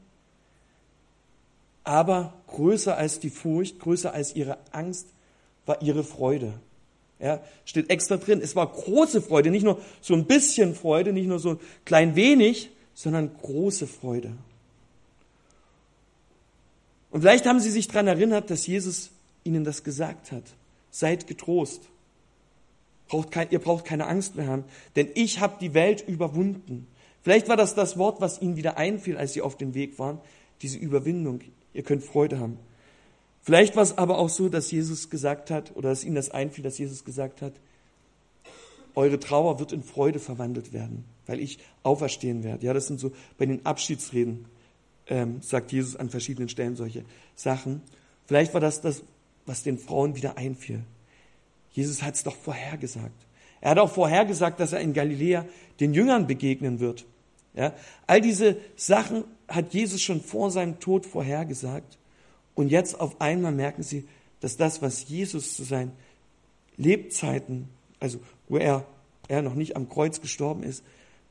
Aber 1.85 2.35
größer 2.47 2.97
als 2.97 3.21
die 3.21 3.31
Furcht, 3.31 3.79
größer 3.81 4.13
als 4.13 4.35
ihre 4.35 4.59
Angst 4.73 5.07
war 5.67 5.83
ihre 5.83 6.05
Freude. 6.05 6.53
Ja, 7.19 7.43
steht 7.65 7.91
extra 7.91 8.17
drin. 8.17 8.41
Es 8.43 8.57
war 8.57 8.67
große 8.71 9.21
Freude, 9.21 9.51
nicht 9.51 9.63
nur 9.63 9.81
so 10.01 10.15
ein 10.15 10.27
bisschen 10.27 10.75
Freude, 10.75 11.13
nicht 11.13 11.27
nur 11.27 11.39
so 11.39 11.51
ein 11.51 11.61
klein 11.85 12.17
wenig, 12.17 12.71
sondern 12.95 13.31
große 13.43 13.87
Freude. 13.87 14.33
Und 17.11 17.21
vielleicht 17.21 17.47
haben 17.47 17.61
sie 17.61 17.71
sich 17.71 17.89
daran 17.89 18.07
erinnert, 18.07 18.51
dass 18.51 18.67
Jesus 18.67 19.11
ihnen 19.45 19.65
das 19.65 19.85
gesagt 19.85 20.33
hat. 20.33 20.45
Seid 20.91 21.27
getrost. 21.27 21.83
Braucht 23.09 23.31
kein, 23.33 23.51
ihr 23.51 23.59
braucht 23.59 23.85
keine 23.85 24.07
Angst 24.07 24.37
mehr 24.37 24.47
haben, 24.47 24.65
denn 24.95 25.09
ich 25.15 25.41
habe 25.41 25.57
die 25.61 25.75
Welt 25.75 26.07
überwunden. 26.07 26.87
Vielleicht 27.23 27.49
war 27.49 27.57
das 27.57 27.75
das 27.75 27.99
Wort, 27.99 28.21
was 28.21 28.41
ihnen 28.41 28.57
wieder 28.57 28.77
einfiel, 28.77 29.17
als 29.17 29.33
sie 29.33 29.43
auf 29.43 29.57
dem 29.57 29.75
Weg 29.75 29.99
waren, 29.99 30.21
diese 30.63 30.79
Überwindung. 30.79 31.41
Ihr 31.73 31.83
könnt 31.83 32.03
Freude 32.03 32.39
haben. 32.39 32.59
Vielleicht 33.43 33.77
war 33.77 33.83
es 33.83 33.97
aber 33.97 34.19
auch 34.19 34.29
so, 34.29 34.49
dass 34.49 34.71
Jesus 34.71 35.11
gesagt 35.11 35.51
hat, 35.51 35.75
oder 35.77 35.89
dass 35.89 36.05
ihnen 36.05 36.15
das 36.15 36.31
einfiel, 36.31 36.63
dass 36.63 36.79
Jesus 36.79 37.05
gesagt 37.05 37.43
hat, 37.43 37.55
eure 38.95 39.19
Trauer 39.19 39.59
wird 39.59 39.73
in 39.73 39.83
Freude 39.83 40.19
verwandelt 40.19 40.73
werden, 40.73 41.05
weil 41.27 41.41
ich 41.41 41.59
auferstehen 41.83 42.43
werde. 42.43 42.67
Ja, 42.67 42.75
das 42.75 42.87
sind 42.87 43.01
so 43.01 43.13
bei 43.39 43.47
den 43.47 43.65
Abschiedsreden, 43.65 44.47
ähm, 45.07 45.41
sagt 45.43 45.73
Jesus 45.73 45.97
an 45.97 46.11
verschiedenen 46.11 46.49
Stellen 46.49 46.77
solche 46.77 47.05
Sachen. 47.35 47.83
Vielleicht 48.27 48.53
war 48.53 48.61
das 48.61 48.81
das, 48.81 49.03
was 49.47 49.63
den 49.63 49.79
Frauen 49.79 50.17
wieder 50.17 50.37
einfiel. 50.37 50.83
Jesus 51.73 52.03
hat 52.03 52.15
es 52.15 52.25
doch 52.25 52.37
vorhergesagt. 52.37 53.27
Er 53.61 53.73
hat 53.73 53.79
auch 53.79 53.91
vorhergesagt, 53.91 54.59
dass 54.61 54.73
er 54.73 54.81
in 54.81 54.93
Galiläa 54.93 55.47
den 55.81 55.95
Jüngern 55.95 56.27
begegnen 56.27 56.81
wird. 56.81 57.07
Ja, 57.55 57.75
all 58.07 58.21
diese 58.21 58.57
Sachen 58.77 59.25
hat 59.49 59.75
Jesus 59.75 60.01
schon 60.01 60.21
vor 60.21 60.51
seinem 60.51 60.79
Tod 60.79 61.07
vorhergesagt. 61.07 61.99
Und 62.55 62.69
jetzt 62.69 63.01
auf 63.01 63.21
einmal 63.21 63.53
merken 63.53 63.83
sie, 63.83 64.07
dass 64.41 64.57
das, 64.57 64.83
was 64.83 65.09
Jesus 65.09 65.57
zu 65.57 65.65
seinen 65.65 65.93
Lebzeiten, 66.77 67.69
also 67.99 68.21
wo 68.49 68.57
er, 68.57 68.87
er 69.29 69.43
noch 69.43 69.55
nicht 69.55 69.77
am 69.77 69.89
Kreuz 69.89 70.21
gestorben 70.21 70.63
ist, 70.63 70.83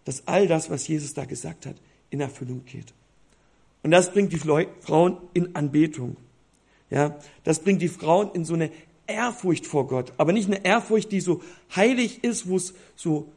dass 0.05 0.27
all 0.27 0.47
das, 0.47 0.69
was 0.69 0.87
Jesus 0.87 1.13
da 1.13 1.25
gesagt 1.25 1.65
hat, 1.65 1.75
in 2.09 2.21
Erfüllung 2.21 2.65
geht. 2.65 2.93
Und 3.83 3.91
das 3.91 4.11
bringt 4.11 4.33
die 4.33 4.37
Frauen 4.37 5.17
in 5.33 5.55
Anbetung. 5.55 6.17
Ja, 6.89 7.17
das 7.43 7.59
bringt 7.59 7.81
die 7.81 7.87
Frauen 7.87 8.31
in 8.33 8.45
so 8.45 8.55
eine 8.55 8.71
Ehrfurcht 9.07 9.65
vor 9.65 9.87
Gott, 9.87 10.13
aber 10.17 10.33
nicht 10.33 10.47
eine 10.47 10.63
Ehrfurcht, 10.63 11.11
die 11.11 11.21
so 11.21 11.41
heilig 11.75 12.23
ist, 12.23 12.47
wo 12.47 12.57
es 12.57 12.73
so 12.95 13.31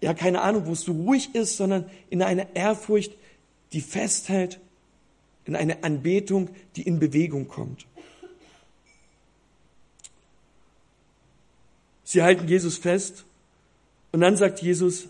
ja, 0.00 0.14
keine 0.14 0.42
Ahnung, 0.42 0.66
wo 0.66 0.72
es 0.72 0.82
so 0.82 0.92
ruhig 0.92 1.34
ist, 1.34 1.56
sondern 1.56 1.90
in 2.10 2.22
eine 2.22 2.54
Ehrfurcht, 2.54 3.12
die 3.72 3.80
festhält, 3.80 4.60
in 5.44 5.56
eine 5.56 5.82
Anbetung, 5.82 6.48
die 6.76 6.82
in 6.82 6.98
Bewegung 6.98 7.48
kommt. 7.48 7.86
Sie 12.04 12.22
halten 12.22 12.46
Jesus 12.46 12.78
fest 12.78 13.24
und 14.12 14.20
dann 14.20 14.36
sagt 14.36 14.60
Jesus, 14.60 15.08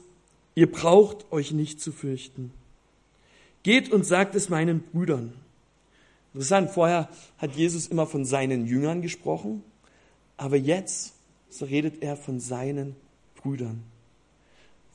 ihr 0.54 0.70
braucht 0.70 1.30
euch 1.32 1.52
nicht 1.52 1.80
zu 1.80 1.92
fürchten. 1.92 2.52
Geht 3.62 3.92
und 3.92 4.04
sagt 4.04 4.34
es 4.34 4.48
meinen 4.48 4.80
Brüdern. 4.80 5.34
Interessant, 6.32 6.70
vorher 6.70 7.08
hat 7.38 7.56
Jesus 7.56 7.86
immer 7.86 8.06
von 8.06 8.24
seinen 8.24 8.66
Jüngern 8.66 9.02
gesprochen, 9.02 9.62
aber 10.36 10.56
jetzt 10.56 11.14
so 11.50 11.64
redet 11.64 12.02
er 12.02 12.16
von 12.16 12.40
seinen 12.40 12.96
Brüdern 13.36 13.82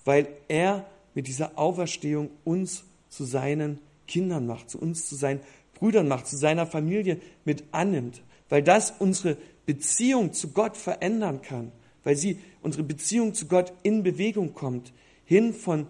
weil 0.10 0.28
er 0.48 0.88
mit 1.14 1.28
dieser 1.28 1.60
Auferstehung 1.60 2.32
uns 2.44 2.84
zu 3.10 3.26
seinen 3.26 3.78
Kindern 4.08 4.48
macht, 4.48 4.68
zu 4.72 4.80
uns 4.80 5.08
zu 5.08 5.14
seinen 5.14 5.40
Brüdern 5.76 6.08
macht, 6.08 6.26
zu 6.26 6.36
seiner 6.36 6.66
Familie 6.66 7.22
mit 7.46 7.64
annimmt, 7.72 8.24
weil 8.50 8.64
das 8.64 8.92
unsere 8.98 9.38
Beziehung 9.68 10.34
zu 10.34 10.48
Gott 10.48 10.78
verändern 10.78 11.44
kann, 11.44 11.72
weil 12.04 12.16
sie 12.16 12.40
unsere 12.64 12.82
Beziehung 12.82 13.36
zu 13.36 13.46
Gott 13.46 13.72
in 13.84 14.02
Bewegung 14.02 14.56
kommt, 14.56 14.94
hin 15.26 15.54
von 15.54 15.86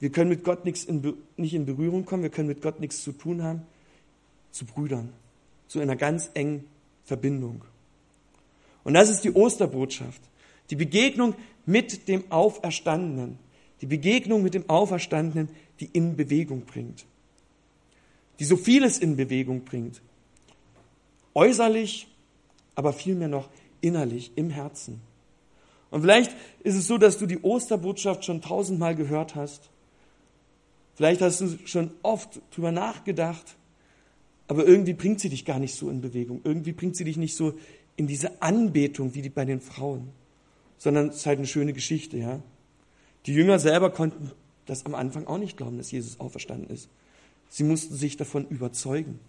wir 0.00 0.10
können 0.10 0.28
mit 0.28 0.44
Gott 0.44 0.66
nichts 0.66 0.84
in, 0.84 1.14
nicht 1.38 1.54
in 1.54 1.64
Berührung 1.64 2.04
kommen, 2.04 2.24
wir 2.24 2.30
können 2.30 2.48
mit 2.48 2.60
Gott 2.60 2.78
nichts 2.78 3.02
zu 3.02 3.12
tun 3.12 3.42
haben, 3.42 3.62
zu 4.50 4.66
Brüdern, 4.66 5.14
zu 5.66 5.80
einer 5.80 5.96
ganz 5.96 6.30
engen 6.34 6.66
Verbindung. 7.06 7.62
Und 8.84 8.92
das 8.92 9.08
ist 9.08 9.24
die 9.24 9.32
Osterbotschaft, 9.32 10.20
die 10.68 10.76
Begegnung 10.76 11.34
mit 11.64 12.06
dem 12.06 12.30
Auferstandenen, 12.30 13.45
die 13.80 13.86
Begegnung 13.86 14.42
mit 14.42 14.54
dem 14.54 14.68
Auferstandenen, 14.68 15.48
die 15.80 15.86
in 15.92 16.16
Bewegung 16.16 16.62
bringt, 16.62 17.04
die 18.38 18.44
so 18.44 18.56
vieles 18.56 18.98
in 18.98 19.16
Bewegung 19.16 19.64
bringt, 19.64 20.02
äußerlich, 21.34 22.08
aber 22.74 22.92
vielmehr 22.92 23.28
noch 23.28 23.48
innerlich, 23.80 24.32
im 24.36 24.50
Herzen. 24.50 25.00
Und 25.90 26.02
vielleicht 26.02 26.34
ist 26.62 26.74
es 26.76 26.86
so, 26.86 26.98
dass 26.98 27.18
du 27.18 27.26
die 27.26 27.38
Osterbotschaft 27.38 28.24
schon 28.24 28.42
tausendmal 28.42 28.94
gehört 28.94 29.34
hast. 29.34 29.70
Vielleicht 30.94 31.20
hast 31.20 31.40
du 31.40 31.58
schon 31.66 31.90
oft 32.02 32.40
drüber 32.54 32.72
nachgedacht, 32.72 33.56
aber 34.48 34.66
irgendwie 34.66 34.94
bringt 34.94 35.20
sie 35.20 35.28
dich 35.28 35.44
gar 35.44 35.58
nicht 35.58 35.74
so 35.74 35.90
in 35.90 36.00
Bewegung. 36.00 36.40
Irgendwie 36.44 36.72
bringt 36.72 36.96
sie 36.96 37.04
dich 37.04 37.16
nicht 37.16 37.36
so 37.36 37.54
in 37.96 38.06
diese 38.06 38.42
Anbetung 38.42 39.14
wie 39.14 39.22
die 39.22 39.28
bei 39.28 39.44
den 39.44 39.60
Frauen, 39.60 40.08
sondern 40.78 41.08
es 41.08 41.16
ist 41.16 41.26
halt 41.26 41.38
eine 41.38 41.46
schöne 41.46 41.72
Geschichte, 41.72 42.16
ja. 42.16 42.40
Die 43.26 43.34
Jünger 43.34 43.58
selber 43.58 43.90
konnten 43.90 44.30
das 44.66 44.84
am 44.86 44.94
Anfang 44.94 45.26
auch 45.26 45.38
nicht 45.38 45.56
glauben, 45.56 45.78
dass 45.78 45.90
Jesus 45.90 46.20
auferstanden 46.20 46.70
ist. 46.70 46.88
Sie 47.48 47.64
mussten 47.64 47.94
sich 47.94 48.16
davon 48.16 48.46
überzeugen. 48.48 49.20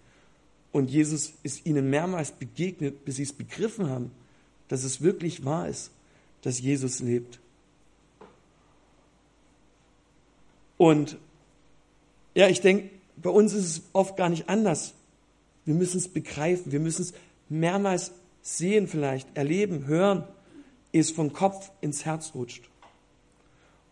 Und 0.72 0.90
Jesus 0.90 1.32
ist 1.42 1.64
ihnen 1.66 1.88
mehrmals 1.90 2.32
begegnet, 2.32 3.04
bis 3.04 3.16
sie 3.16 3.22
es 3.22 3.32
begriffen 3.32 3.88
haben, 3.88 4.10
dass 4.68 4.84
es 4.84 5.00
wirklich 5.00 5.44
wahr 5.44 5.68
ist, 5.68 5.90
dass 6.42 6.60
Jesus 6.60 7.00
lebt. 7.00 7.40
Und 10.76 11.16
ja, 12.34 12.48
ich 12.48 12.60
denke, 12.60 12.90
bei 13.16 13.30
uns 13.30 13.52
ist 13.52 13.64
es 13.64 13.82
oft 13.92 14.16
gar 14.16 14.28
nicht 14.28 14.48
anders. 14.48 14.94
Wir 15.64 15.74
müssen 15.74 15.98
es 15.98 16.08
begreifen, 16.08 16.70
wir 16.70 16.80
müssen 16.80 17.02
es 17.02 17.14
mehrmals 17.48 18.12
sehen 18.42 18.86
vielleicht, 18.86 19.36
erleben, 19.36 19.86
hören, 19.86 20.24
ehe 20.92 21.00
es 21.00 21.10
vom 21.10 21.32
Kopf 21.32 21.70
ins 21.80 22.04
Herz 22.04 22.32
rutscht. 22.34 22.68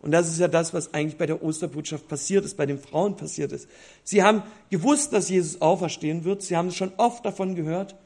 Und 0.07 0.12
das 0.12 0.29
ist 0.29 0.38
ja 0.38 0.47
das, 0.47 0.73
was 0.73 0.95
eigentlich 0.95 1.19
bei 1.19 1.27
der 1.27 1.42
Osterbotschaft 1.42 2.07
passiert 2.07 2.45
ist, 2.45 2.57
bei 2.57 2.64
den 2.64 2.79
Frauen 2.79 3.16
passiert 3.16 3.51
ist. 3.51 3.69
Sie 4.05 4.23
haben 4.23 4.45
gewusst, 4.71 5.12
dass 5.12 5.29
Jesus 5.29 5.61
auferstehen 5.61 6.23
wird. 6.23 6.42
Sie 6.42 6.57
haben 6.57 6.71
schon 6.71 6.92
oft 6.97 7.27
davon 7.27 7.57
gehört. 7.57 7.97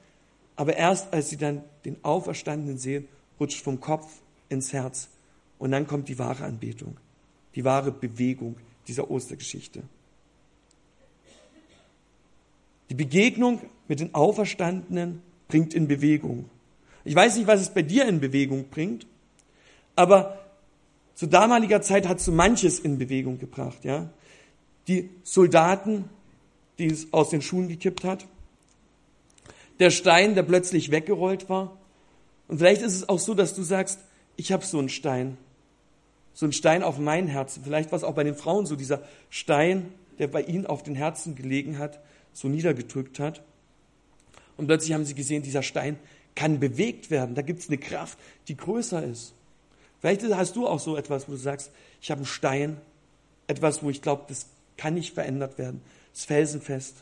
Aber 0.57 0.75
erst 0.75 1.13
als 1.13 1.29
sie 1.29 1.37
dann 1.37 1.63
den 1.85 2.03
Auferstandenen 2.03 2.79
sehen, 2.79 3.07
rutscht 3.39 3.63
vom 3.63 3.81
Kopf 3.81 4.07
ins 4.49 4.73
Herz. 4.73 5.11
Und 5.59 5.73
dann 5.73 5.87
kommt 5.87 6.09
die 6.09 6.19
wahre 6.19 6.45
Anbetung, 6.45 6.97
die 7.55 7.67
wahre 7.67 7.93
Bewegung 7.93 8.57
dieser 8.89 9.11
Ostergeschichte. 9.11 9.83
Die 12.89 12.95
Begegnung 12.95 13.61
mit 13.89 14.01
den 14.01 14.15
Auferstandenen 14.15 15.21
bringt 15.49 15.75
in 15.75 15.87
Bewegung. 15.87 16.49
Ich 17.05 17.15
weiß 17.15 17.37
nicht, 17.37 17.47
was 17.47 17.61
es 17.61 17.69
bei 17.69 17.83
dir 17.83 18.09
in 18.09 18.21
Bewegung 18.21 18.69
bringt, 18.71 19.07
aber 19.97 20.39
zu 21.21 21.27
damaliger 21.27 21.83
Zeit 21.83 22.09
hat 22.09 22.19
so 22.19 22.33
manches 22.33 22.79
in 22.79 22.97
Bewegung 22.97 23.39
gebracht, 23.39 23.85
ja. 23.85 24.09
Die 24.89 25.11
Soldaten, 25.23 26.07
die 26.79 26.87
es 26.87 27.13
aus 27.13 27.29
den 27.29 27.43
Schuhen 27.43 27.69
gekippt 27.69 28.05
hat, 28.05 28.27
der 29.81 29.91
Stein, 29.91 30.35
der 30.35 30.45
plötzlich 30.45 30.91
weggerollt 30.91 31.51
war. 31.51 31.77
Und 32.49 32.57
vielleicht 32.57 32.81
ist 32.81 32.95
es 32.95 33.07
auch 33.11 33.19
so, 33.19 33.35
dass 33.35 33.55
du 33.55 33.63
sagst, 33.63 34.01
ich 34.37 34.51
habe 34.51 34.65
so 34.65 34.79
einen 34.79 34.89
Stein, 34.89 35.37
so 36.33 36.47
einen 36.47 36.55
Stein 36.55 36.83
auf 36.83 36.97
mein 36.97 37.27
Herzen. 37.27 37.65
Vielleicht 37.65 37.93
war 37.93 37.99
es 37.99 38.05
auch 38.05 38.15
bei 38.15 38.25
den 38.25 38.35
Frauen 38.35 38.65
so, 38.65 38.75
dieser 38.75 39.03
Stein, 39.29 39.93
der 40.19 40.27
bei 40.27 40.41
ihnen 40.41 40.65
auf 40.65 40.83
den 40.83 40.95
Herzen 40.95 41.35
gelegen 41.35 41.77
hat, 41.77 42.01
so 42.33 42.49
niedergedrückt 42.49 43.19
hat. 43.19 43.43
Und 44.57 44.69
plötzlich 44.69 44.95
haben 44.95 45.05
sie 45.05 45.15
gesehen, 45.15 45.43
dieser 45.43 45.63
Stein 45.63 45.99
kann 46.35 46.61
bewegt 46.61 47.11
werden. 47.11 47.35
Da 47.35 47.43
gibt 47.43 47.61
es 47.61 47.69
eine 47.69 47.77
Kraft, 47.77 48.19
die 48.49 48.57
größer 48.57 49.05
ist. 49.05 49.35
Vielleicht 50.01 50.23
hast 50.23 50.57
du 50.57 50.67
auch 50.67 50.81
so 50.81 50.97
etwas, 50.97 51.29
wo 51.29 51.33
du 51.33 51.39
sagst, 51.39 51.71
ich 52.01 52.11
habe 52.11 52.21
einen 52.21 52.27
Stein, 52.27 52.79
etwas, 53.47 53.83
wo 53.83 53.91
ich 53.91 54.03
glaube, 54.03 54.25
das 54.29 54.47
kann 54.77 54.95
nicht 54.95 55.15
verändert 55.15 55.59
werden, 55.59 55.83
das 56.15 56.25
felsenfest. 56.25 56.97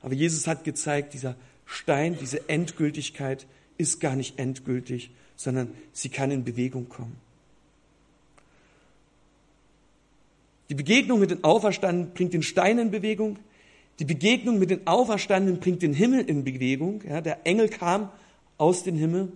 Aber 0.00 0.14
Jesus 0.14 0.46
hat 0.46 0.64
gezeigt, 0.64 1.12
dieser 1.14 1.36
Stein, 1.66 2.16
diese 2.18 2.48
Endgültigkeit 2.48 3.46
ist 3.76 4.00
gar 4.00 4.16
nicht 4.16 4.38
endgültig, 4.38 5.10
sondern 5.36 5.72
sie 5.92 6.08
kann 6.08 6.30
in 6.30 6.44
Bewegung 6.44 6.88
kommen. 6.88 7.16
Die 10.68 10.74
Begegnung 10.74 11.20
mit 11.20 11.30
den 11.30 11.44
Auferstandenen 11.44 12.12
bringt 12.14 12.32
den 12.32 12.42
Stein 12.42 12.78
in 12.78 12.90
Bewegung. 12.90 13.38
Die 13.98 14.04
Begegnung 14.04 14.58
mit 14.58 14.70
den 14.70 14.86
Auferstandenen 14.86 15.60
bringt 15.60 15.82
den 15.82 15.92
Himmel 15.92 16.20
in 16.20 16.44
Bewegung. 16.44 17.02
Ja, 17.08 17.20
der 17.20 17.46
Engel 17.46 17.68
kam 17.68 18.10
aus 18.58 18.82
dem 18.82 18.96
Himmel 18.96 19.32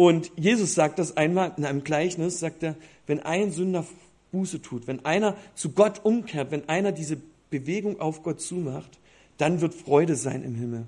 und 0.00 0.30
Jesus 0.36 0.76
sagt 0.76 1.00
das 1.00 1.16
einmal 1.16 1.54
in 1.56 1.64
einem 1.64 1.82
Gleichnis, 1.82 2.38
sagt 2.38 2.62
er, 2.62 2.76
wenn 3.08 3.18
ein 3.18 3.50
Sünder 3.50 3.84
Buße 4.30 4.62
tut, 4.62 4.86
wenn 4.86 5.04
einer 5.04 5.36
zu 5.56 5.72
Gott 5.72 6.04
umkehrt, 6.04 6.52
wenn 6.52 6.68
einer 6.68 6.92
diese 6.92 7.16
Bewegung 7.50 7.98
auf 7.98 8.22
Gott 8.22 8.40
zumacht, 8.40 9.00
dann 9.38 9.60
wird 9.60 9.74
Freude 9.74 10.14
sein 10.14 10.44
im 10.44 10.54
Himmel. 10.54 10.86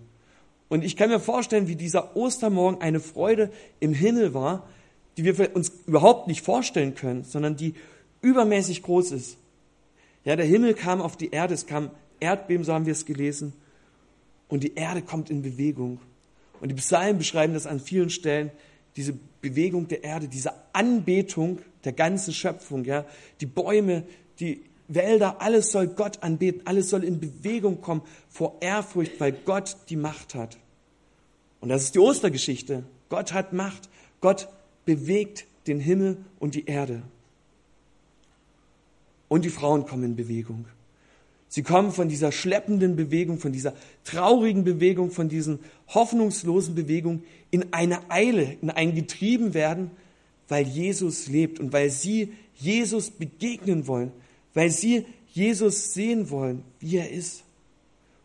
Und 0.68 0.84
ich 0.84 0.96
kann 0.96 1.10
mir 1.10 1.18
vorstellen, 1.18 1.66
wie 1.66 1.74
dieser 1.74 2.14
Ostermorgen 2.16 2.80
eine 2.82 3.00
Freude 3.00 3.50
im 3.80 3.92
Himmel 3.94 4.32
war, 4.32 4.68
die 5.16 5.24
wir 5.24 5.56
uns 5.56 5.72
überhaupt 5.88 6.28
nicht 6.28 6.44
vorstellen 6.44 6.94
können, 6.94 7.24
sondern 7.24 7.56
die 7.56 7.74
übermäßig 8.22 8.84
groß 8.84 9.10
ist. 9.10 9.38
Ja, 10.24 10.36
der 10.36 10.46
Himmel 10.46 10.74
kam 10.74 11.02
auf 11.02 11.16
die 11.16 11.30
Erde, 11.30 11.54
es 11.54 11.66
kam 11.66 11.90
Erdbeben, 12.20 12.62
so 12.62 12.72
haben 12.72 12.86
wir 12.86 12.92
es 12.92 13.06
gelesen, 13.06 13.54
und 14.46 14.62
die 14.62 14.76
Erde 14.76 15.02
kommt 15.02 15.30
in 15.30 15.42
Bewegung. 15.42 15.98
Und 16.60 16.68
die 16.68 16.76
Psalmen 16.76 17.18
beschreiben 17.18 17.54
das 17.54 17.66
an 17.66 17.80
vielen 17.80 18.10
Stellen, 18.10 18.52
diese 18.96 19.14
Bewegung 19.40 19.88
der 19.88 20.04
Erde, 20.04 20.28
diese 20.28 20.52
Anbetung 20.72 21.60
der 21.84 21.92
ganzen 21.92 22.34
Schöpfung, 22.34 22.84
ja, 22.84 23.04
die 23.40 23.46
Bäume, 23.46 24.04
die 24.38 24.62
Wälder, 24.88 25.40
alles 25.40 25.70
soll 25.70 25.86
Gott 25.88 26.22
anbeten, 26.22 26.62
alles 26.64 26.90
soll 26.90 27.04
in 27.04 27.20
Bewegung 27.20 27.80
kommen 27.80 28.02
vor 28.28 28.56
Ehrfurcht, 28.60 29.20
weil 29.20 29.32
Gott 29.32 29.76
die 29.88 29.96
Macht 29.96 30.34
hat. 30.34 30.58
Und 31.60 31.68
das 31.68 31.84
ist 31.84 31.94
die 31.94 32.00
Ostergeschichte. 32.00 32.84
Gott 33.08 33.32
hat 33.32 33.52
Macht. 33.52 33.88
Gott 34.20 34.48
bewegt 34.84 35.46
den 35.66 35.78
Himmel 35.78 36.24
und 36.38 36.54
die 36.54 36.66
Erde. 36.66 37.02
Und 39.28 39.44
die 39.44 39.50
Frauen 39.50 39.86
kommen 39.86 40.04
in 40.04 40.16
Bewegung. 40.16 40.66
Sie 41.50 41.64
kommen 41.64 41.90
von 41.90 42.08
dieser 42.08 42.30
schleppenden 42.30 42.94
Bewegung, 42.94 43.40
von 43.40 43.50
dieser 43.50 43.74
traurigen 44.04 44.62
Bewegung, 44.62 45.10
von 45.10 45.28
diesen 45.28 45.58
hoffnungslosen 45.88 46.76
Bewegungen 46.76 47.24
in 47.50 47.72
eine 47.72 48.08
Eile, 48.08 48.56
in 48.62 48.70
ein 48.70 48.94
Getriebenwerden, 48.94 49.90
weil 50.46 50.64
Jesus 50.64 51.26
lebt 51.26 51.58
und 51.58 51.72
weil 51.72 51.90
sie 51.90 52.32
Jesus 52.54 53.10
begegnen 53.10 53.88
wollen, 53.88 54.12
weil 54.54 54.70
sie 54.70 55.04
Jesus 55.32 55.92
sehen 55.92 56.30
wollen, 56.30 56.62
wie 56.78 56.98
er 56.98 57.10
ist. 57.10 57.42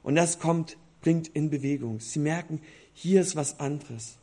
Und 0.04 0.14
das 0.14 0.38
kommt, 0.38 0.78
bringt 1.02 1.28
in 1.30 1.50
Bewegung. 1.50 2.02
Sie 2.02 2.20
merken, 2.20 2.62
hier 2.94 3.22
ist 3.22 3.36
was 3.36 3.60
anderes. 3.60 4.18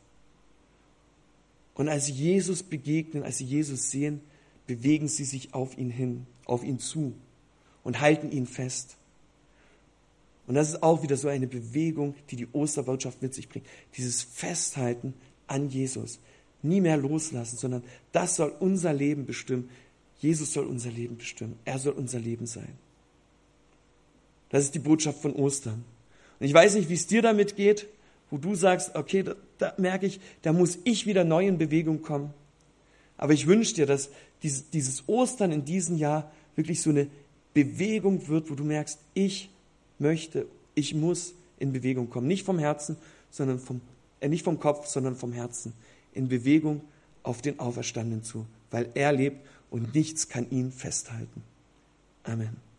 Und 1.73 1.89
als 1.89 2.05
sie 2.05 2.13
Jesus 2.13 2.63
begegnen, 2.63 3.23
als 3.23 3.39
sie 3.39 3.45
Jesus 3.45 3.91
sehen, 3.91 4.21
bewegen 4.65 5.09
sie 5.09 5.25
sich 5.25 5.53
auf 5.53 5.77
ihn 5.77 5.89
hin, 5.89 6.25
auf 6.45 6.63
ihn 6.63 6.79
zu 6.79 7.13
und 7.83 8.01
halten 8.01 8.31
ihn 8.31 8.47
fest. 8.47 8.97
Und 10.47 10.55
das 10.55 10.69
ist 10.69 10.83
auch 10.83 11.03
wieder 11.03 11.15
so 11.15 11.27
eine 11.27 11.47
Bewegung, 11.47 12.15
die 12.29 12.35
die 12.35 12.47
Osterbotschaft 12.51 13.21
mit 13.21 13.33
sich 13.33 13.47
bringt. 13.47 13.65
Dieses 13.95 14.23
Festhalten 14.23 15.13
an 15.47 15.69
Jesus. 15.69 16.19
Nie 16.61 16.81
mehr 16.81 16.97
loslassen, 16.97 17.57
sondern 17.57 17.83
das 18.11 18.35
soll 18.35 18.53
unser 18.59 18.93
Leben 18.93 19.25
bestimmen. 19.25 19.69
Jesus 20.19 20.53
soll 20.53 20.65
unser 20.65 20.91
Leben 20.91 21.17
bestimmen. 21.17 21.57
Er 21.65 21.79
soll 21.79 21.93
unser 21.93 22.19
Leben 22.19 22.45
sein. 22.45 22.77
Das 24.49 24.63
ist 24.63 24.75
die 24.75 24.79
Botschaft 24.79 25.21
von 25.21 25.33
Ostern. 25.33 25.83
Und 26.39 26.45
ich 26.45 26.53
weiß 26.53 26.75
nicht, 26.75 26.89
wie 26.89 26.93
es 26.93 27.07
dir 27.07 27.21
damit 27.21 27.55
geht, 27.55 27.87
wo 28.29 28.37
du 28.37 28.55
sagst, 28.55 28.95
okay, 28.95 29.23
da, 29.23 29.35
da 29.57 29.73
merke 29.77 30.05
ich, 30.05 30.19
da 30.41 30.53
muss 30.53 30.79
ich 30.83 31.05
wieder 31.05 31.23
neu 31.23 31.47
in 31.47 31.57
Bewegung 31.57 32.01
kommen. 32.01 32.33
Aber 33.17 33.33
ich 33.33 33.47
wünsche 33.47 33.75
dir, 33.75 33.85
dass 33.85 34.09
dieses, 34.41 34.69
dieses 34.69 35.07
Ostern 35.07 35.51
in 35.51 35.65
diesem 35.65 35.97
Jahr 35.97 36.31
wirklich 36.55 36.81
so 36.81 36.89
eine 36.89 37.07
Bewegung 37.53 38.27
wird, 38.27 38.49
wo 38.49 38.55
du 38.55 38.63
merkst, 38.63 38.99
ich 39.13 39.49
möchte, 39.99 40.47
ich 40.75 40.93
muss 40.93 41.33
in 41.59 41.71
Bewegung 41.71 42.09
kommen. 42.09 42.27
Nicht 42.27 42.45
vom 42.45 42.59
Herzen, 42.59 42.97
sondern 43.29 43.59
vom, 43.59 43.81
äh, 44.19 44.27
nicht 44.27 44.43
vom 44.43 44.59
Kopf, 44.59 44.87
sondern 44.87 45.15
vom 45.15 45.33
Herzen. 45.33 45.73
In 46.13 46.27
Bewegung 46.27 46.81
auf 47.23 47.41
den 47.41 47.59
Auferstandenen 47.59 48.23
zu, 48.23 48.45
weil 48.71 48.89
er 48.95 49.11
lebt 49.13 49.37
und 49.69 49.95
nichts 49.95 50.29
kann 50.29 50.49
ihn 50.49 50.71
festhalten. 50.71 51.43
Amen. 52.23 52.72